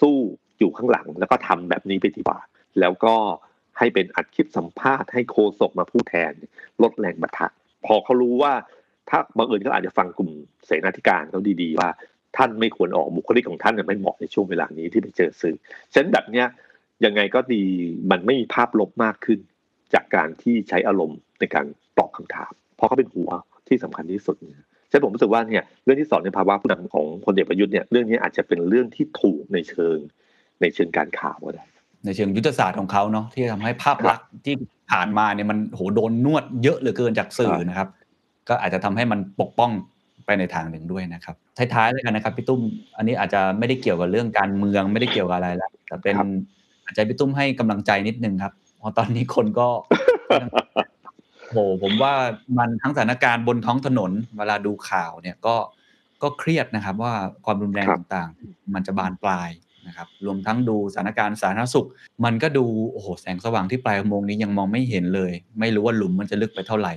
[0.02, 0.16] สู้
[0.60, 2.40] อยู่ข้างหลังแล้วก็ทำแบบนี้ไปดีกว่า
[2.80, 3.16] แล้วก็
[3.84, 6.34] ให้เป็นอัดคลิปสัมภาษณ์ให้โคศกมาพูดแทน
[6.82, 7.48] ลดแรงบัทะ
[7.86, 8.54] พอเขารู้ว่า
[9.10, 10.32] ถ้าบังเอิญก็อาจจะฟังกลุ่ม
[10.66, 11.90] เสนาธิการเขาดีๆว่า
[12.38, 15.56] ท่านไม่ควรออกบุคลิกของท่านไม่เหมาะในช่วงเวลานี้ที่ไปเจอสื่อ
[15.94, 16.48] ฉะนั้นแบบเนี้ย
[17.06, 17.64] ยังไงก็ดี
[18.12, 19.40] มันไม่มีภาพลบมากขึ้น
[19.94, 21.66] จากการที่ใช้อารมณ์ในการ
[21.98, 23.30] ตอบคำถาม เพราะเขาเป็นหัว
[23.68, 29.98] ที่สำคัญที่สุดเนี่ยฉันผมรู้สึกว่าเนี่ยเรื่องที่สอนในภาวะผู้นำของพลเอกประยุทธ์เนี่ยเรื่องนี้อาจจะเป็นเรื่องที่ถูกในเชิง
[30.62, 31.66] ในเชิงการข่าวก็ได้
[32.06, 34.56] ในเชิงยุทธศาสตร์ของเขาเนาะที่ทำให้ภาพลักษณ์ที่
[34.92, 37.88] ผ่านมาเนี่ยมันโหโดนนวดเยอะเหลือเกินจากสื่อนะครับ
[38.50, 39.72] ก็อาจจะทำให้มันปกป้อง
[40.26, 42.62] ไปในทางหนึ่งด้วยนะครับท้ายๆเลยกันนะครับพี่ตุ้ม
[42.98, 46.28] อันนี้อาจจะไม่ได้เกี่ยวกับเรื่องการเมืองไม่ได้เกี่ยวกับอะไรแล้วแต่เป็นครับ
[46.86, 49.68] อาจจะพี่ตุ้มให้กำลังใจนิดนึงครับเพราะตอนนี้คนก็
[51.52, 52.14] โหผมว่า
[52.58, 55.56] มันทั้งสถานการณ์บนท้องถนน เวลาดูข่าวเนี่ยก็
[56.22, 57.14] ก็เครียดนะครับ ว่า
[57.46, 59.50] ความรุนแรงครับต่างๆ มันจะบานปลาย
[59.88, 61.88] นะครับรวมทั้งดูสถานการณ์สาธารณสุข
[62.26, 66.94] มันก็ดูโอ้โหแสงสว่างที่ปลายอุโมงค์นี้ยังมองไม่เห็นเลย ไม่รู้ว่าหลุมมันจะลึกไปเท่าไหร่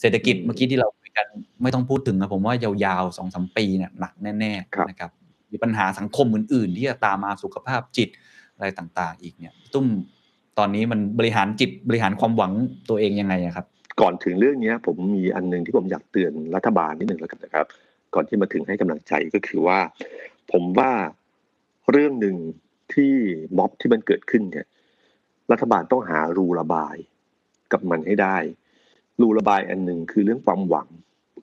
[0.00, 1.26] เศรษฐกิจเมื่อกี้ที่เราคุยกัน
[1.62, 2.54] ไม่ต้องพูดถึงนะผมว่า
[2.84, 5.10] ยาวๆสองสมปีเนี่ยหนักแน่ครับๆนะครับ
[5.50, 8.08] มีปัญหาสังคมอื่น ๆ ที่จะตามมาสุขภาพจิต
[8.56, 9.86] อะไรต่างๆ อีกเนี่ยตุ้ม
[10.58, 12.52] ตอนนี้มันบริหารจิตบริหารความหวัง
[12.88, 13.66] ตัวเองยังไงอะครับ
[14.00, 17.66] ก่อนถึงเรื่องเนี้ยผมมีอันหนึงที่ผมอยากเตือนรัฐบาลนิดหนึ่งแล้วกันนะครับ
[18.14, 19.78] ก่อนที่มาถึงให้กำลังใจก็คือว่า
[20.52, 20.90] ผมว่า
[21.90, 22.36] เรื่องหนึ่ง
[22.94, 23.12] ที่
[23.58, 24.66] ม็อบที่มันเกิดขึ้นเนี่ย
[25.50, 26.96] รัฐบาลต้องหารูระบาย
[27.72, 28.36] กับมันให้ได้
[29.20, 30.88] รูระบายอันหนึ่งคือเรื่องความหวัง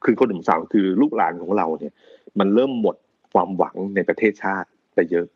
[0.06, 1.94] คือคนหนุ่มสาวคือลูกหลานของเราเนี่ย
[2.40, 2.96] มันเริ่มหมด
[3.34, 5.28] ความหวังในประเทศชาติไปเยอะ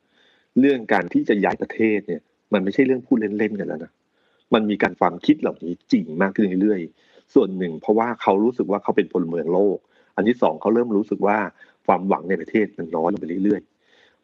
[0.59, 2.21] เรื่องการที่จะย้ายประเทศเนี่ย
[2.53, 3.91] มันไม่ใช่เรื่องพูดเล่นๆกันแล้วนะ
[4.53, 9.77] มันมีการความคิดเหล่านี้จริงมากขึ้นเรื่อยๆ ส่วนหนึ่ง เพราะว่าเขารู้สึกว่าเขาเป็นพลเมืองโลก
[10.15, 11.37] อันที่สองเขาเริ่มรู้สึกว่า
[11.85, 13.61] ความหวังในประเทศมันน้อยลงไปเรื่อย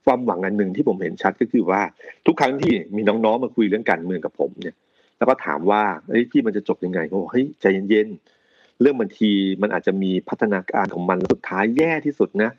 [0.08, 1.82] ความหวังอันหนึ่งที่ผมเห็นชัดก็คือว่า
[2.26, 4.76] ทุกครั้งที่มีน้องๆมาคุยเรื่องการเมืองกับผมเนี่ย
[5.18, 9.32] แล้วก็ถามว่าเฮ้ยพี่มันจะจบยังไงเขาบอกเฮ้ยใจเย็นๆเรื่องบางที
[9.62, 12.50] มันอาจจะมีพัฒนาการของมันสุดท้ายแย่ที่สุดนะ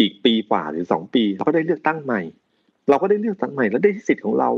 [0.00, 2.22] อีกปีกว่าหรือสองปีเราก็ได้เลือกตั้งใหม่
[2.88, 4.50] เราก็ได้เลือกตั้งใหม่ แล้วได้สิทธิ์ของเรา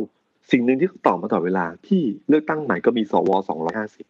[0.51, 4.07] สิ่งหนึ่งที่เขาตอบมาตลอดเวลาที่เลือกตั้งใหม่ก็มีสวสองร้อยห้าสิบ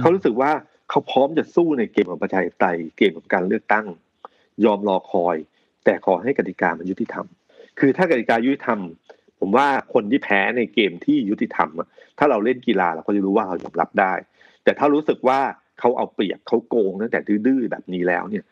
[0.00, 0.50] เขารู้สึกว่า
[0.90, 3.86] เขาพร้อมจะสู้ในเกมของประชาธิปไตยเกมของการเลือกตั้ง
[4.64, 5.36] ยอมรอคอย
[5.84, 7.26] แต่ขอให้กติกามันยุติธรรม
[7.84, 8.80] คือถ้ากติกายุติธรรม
[9.40, 11.68] ผมว่าคนที่แพ้ในเกมที่ยุติธรรม
[12.18, 14.12] ถ้าเราเล่นกีฬาเราก็จะรู้ว่าเรายอมรับได้
[14.64, 15.38] แต่ถ้ารู้สึกว่า
[15.78, 18.44] เขาเอาเปรียบเขาโกงตั้งแต่ดื้อแบบนี้แล้วเนี่ย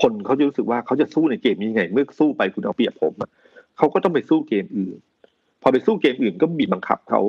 [0.00, 3.14] คนเขาจะรู้สึกว่าเขาจะสู้ในเกมนี้ยังไง เมื่อสู้ไปคุณเอาเปรียบผม
[3.76, 4.96] เขาก็ต้องไปสู้เกมอื่น
[5.62, 7.20] พอไปสู้เกมอื่นก็บีบบังคับเขา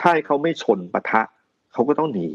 [0.00, 1.22] ถ้าให้เขาไม่ชนปะทะ
[1.72, 2.28] เขาก็ต้องหนี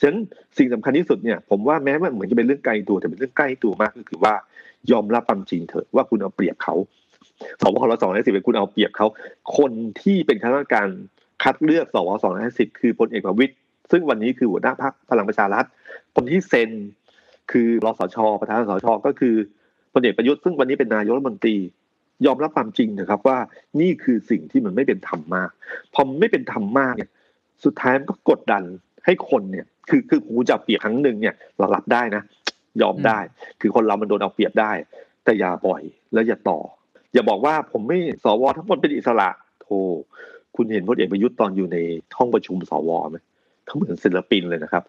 [0.00, 0.18] ฉะนั้น
[0.58, 4.34] สิ่งสำคัญที่สุดเนี่ยผมว่าแม้ว่าเหมือนจะเป็นเรื่องไกลตัวแต่เป็นเรื่องใกล้ตัวมากก็คือว่า
[4.90, 6.74] ยอมรับความจริงเถอะว่าคุณเอาเปรียบเขา
[7.60, 9.06] สวรสองร้อยสิบเป็นคุณเอาเปรียบเขา
[9.58, 9.72] คน
[10.02, 10.88] ที่เป็นคณะกรรมการ
[11.42, 13.54] คัดเลือกสวสองร้อยสิบคือพลเอกประวิตย
[13.90, 15.64] ซึ่งวันนี้คือหัวหน้าพรรคพลังประชารัฐ
[16.14, 16.70] คนที่เซ็น
[17.52, 19.34] คือรสช ประธานรสช ก็คือ
[19.94, 21.56] พลเอกประยุทธ์ซึ่งวันนี้เป็นนายกรัฐมนตรี
[22.26, 23.38] ยอมรับความจริงนะครับว่า
[23.80, 25.50] นี่คือสิ่งที่มันไม่เป็นธรรมมาก
[25.94, 27.10] พอไม่เป็นธรรมมากเนี่ย
[27.64, 28.62] สุดท้ายมันก็กดดัน
[29.04, 32.22] ให้คนเนี่ย คือคือกูจะเอาเปรียบครั้งหนึ่งเนี่ยเรารับได้นะ
[32.82, 33.18] ยอมได้
[33.60, 34.72] คือคนเรามันโดนเอาเปรียบได้
[35.24, 35.82] แต่อย่าปล่อย
[36.12, 36.58] แล้วอย่าต่อ
[37.12, 39.28] อย่าบอกว่าผมไม่สวทั้งหมดเป็นอิสระ
[39.62, 39.78] โธ่
[40.56, 41.78] คุณเห็นพลเอกประยุทธ์ตอนอยู่ใน
[42.18, 43.16] ห้องประชุมสวไหม
[43.66, 44.84] เขาเหมือนศิลปินเลยนะครับ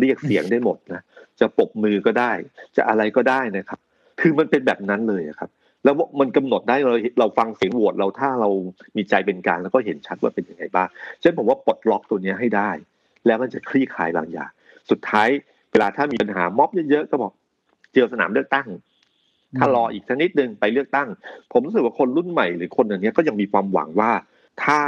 [0.00, 1.02] เรียกเสียงได้หมดนะ
[1.40, 2.32] จะปบมือก็ได้
[2.76, 3.78] จะอะไรก็ได้นะครับ
[4.20, 5.50] คือมันเป็นแบบนั้นเลยครับ
[5.84, 8.50] แล้วมันกำหนดได้เราเราฟังเสียงโหวตเราถ้าเรา
[8.96, 10.88] มีใจเป็นกลางแล้วก็เห็นชัดว่าเป็นยังไงบ้าง
[11.20, 12.70] ฉะนั้นผมว่าปลดล็อกตัวนี้ให้ได้
[13.26, 14.50] แล้วมันจะคลี่คลายบางอย่าง
[14.90, 15.28] สุดท้าย
[15.72, 17.32] เวลาถ้ามีปัญหาม็อบเยอะๆก็บอก
[17.94, 18.68] เจอสนามเลือกตั้ง
[19.58, 21.08] ถ้ารออีกสักนิดนึงไปเลือกตั้ง
[21.52, 24.12] ผมรู้สึกว่าคนรุ่นใหม่หรือคนอย่างนี้ก็ยังมีความหวังว่า
[24.64, 24.78] ถ้า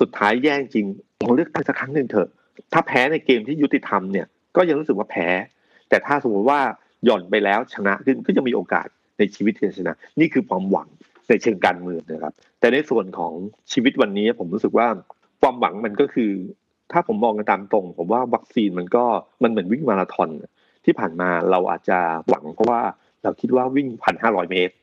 [0.00, 0.86] สุดท้ายแย่งจริง
[1.22, 2.28] ลองเลือกตั้งสักครั้งหนึ่งเถอะ
[2.72, 4.26] ถ้าแพ้ในเกมที่ยุติธรรมเนี่ย
[4.56, 5.28] ก็ยังรู้สึกว่าแพ้
[5.88, 6.60] แต่ถ้าสมมติว่า
[7.04, 8.86] หย่อนไปแล้วชนะขึ้นก็จะมีโอกาส
[9.18, 10.88] ในชีวิตที่จะชนะ นี่คือความหวัง
[11.28, 13.32] ในเชิงการเมืองนะครับ แต่ในส่วนของ
[13.72, 14.86] ชีวิตวันนี้ผมรู้สึกว่า
[15.40, 16.30] ความหวังมันก็คือ
[16.92, 19.04] ถ้าผมมองกันตามตรง ผมว่าวัคซีนมันก็
[19.42, 20.28] มันเหมือนวิ่งมาราธอน
[20.84, 21.98] ที่ผ่านมาเราอาจจะ
[22.28, 22.80] หวังเพราะว่า
[23.22, 24.74] เราคิดว่าวิ่งพันห้าร้อยเมตร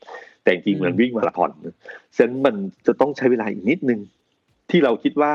[0.42, 1.50] แต่จริงๆเหมือนวิ่งมาราธอน
[2.16, 2.54] ฉะนั้นมัน
[2.86, 4.00] จะต้องใช้เวลาอีกนิดนึง
[4.70, 5.32] ที่เราคิดว่า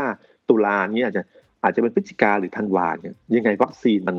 [0.50, 1.24] ตุลานี้อาจจะ
[1.64, 4.18] อาจจะเป็นพฤศจิกาหรือธันวาเนี่ยยังไงวัคซีนมัน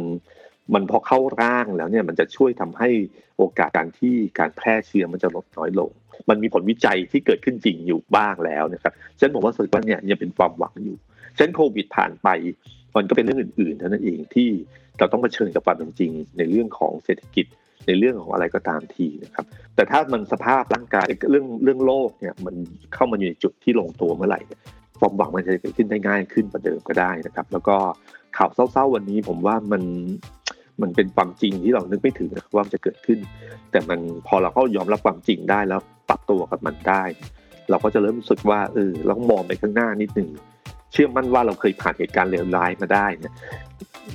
[0.74, 2.90] มันพอเข้าร่างแล้วเนี่ยมันจะช่วยทำให้
[3.36, 5.90] โอกาสการที่การแพร่เชื้อมันจะลดน้อยลง
[6.28, 10.96] มันมีผลวิจัยที่เกิดขึ้นจริงอยู่บ้างแล้วนะครับฉะนั้นผมว่าสุดว่าเนี่ยยังเป็นความหวังอยู่
[11.36, 12.28] ฉะนั้นโควิดผ่านไป
[12.96, 14.48] มันก็เป็นเรื่องอื่นๆเท่านั้นเองที่
[14.98, 17.46] เราต้องเผชิญกับความเป็นจริงในเรื่องของเศรษฐกิจ
[17.86, 22.54] ในเรื่องของอะไรก็ตามทีนะครับ แต่ถ้ามันสภาพร่างกายเรื่องเรื่องโลกเนี่ยมัน
[22.94, 24.40] เข้ามาอยู่ในจุดที่ลงตัวเมื่อไหร่
[25.00, 27.76] ความหวังมันจะเกิดขึ้นได้ง่ายขึ้นกว่าเดิมก็ได้นะครับ แล้วก็
[28.36, 29.82] ข่าวเศร้าๆวันนี้ผมว่ามัน
[30.82, 33.18] มันเป็นความจริงที่เรานึกไม่ถึงนะครับว่ามันจะเกิดขึ้น
[33.70, 37.02] แต่มันพอเราก็ยอมรับความจริงได้แล้วปรับตัวกับมันได้
[37.70, 40.30] เราก็จะเริ่มรู้สึกว่าเออเรามองไปข้างหน้านิดหนึ่ง
[40.92, 43.34] เชื่อมั่นว่าเราเคยผ่านเหตุการณ์เลวร้ายมาได้นี่ย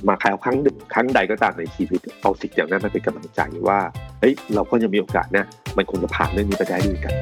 [0.08, 3.78] มาคราวครั้งหนึ่งครั้งใดก็ตามในชีวิตเอาสิ่งอย่างนั้นมาเป็นกำลังใจว่า
[4.20, 5.44] เฮ้ยเราก็ยังมีโอกาสนะ
[5.76, 7.14] มันคงจะผ่านเรื่องนี้ไปได้ด้วยกัน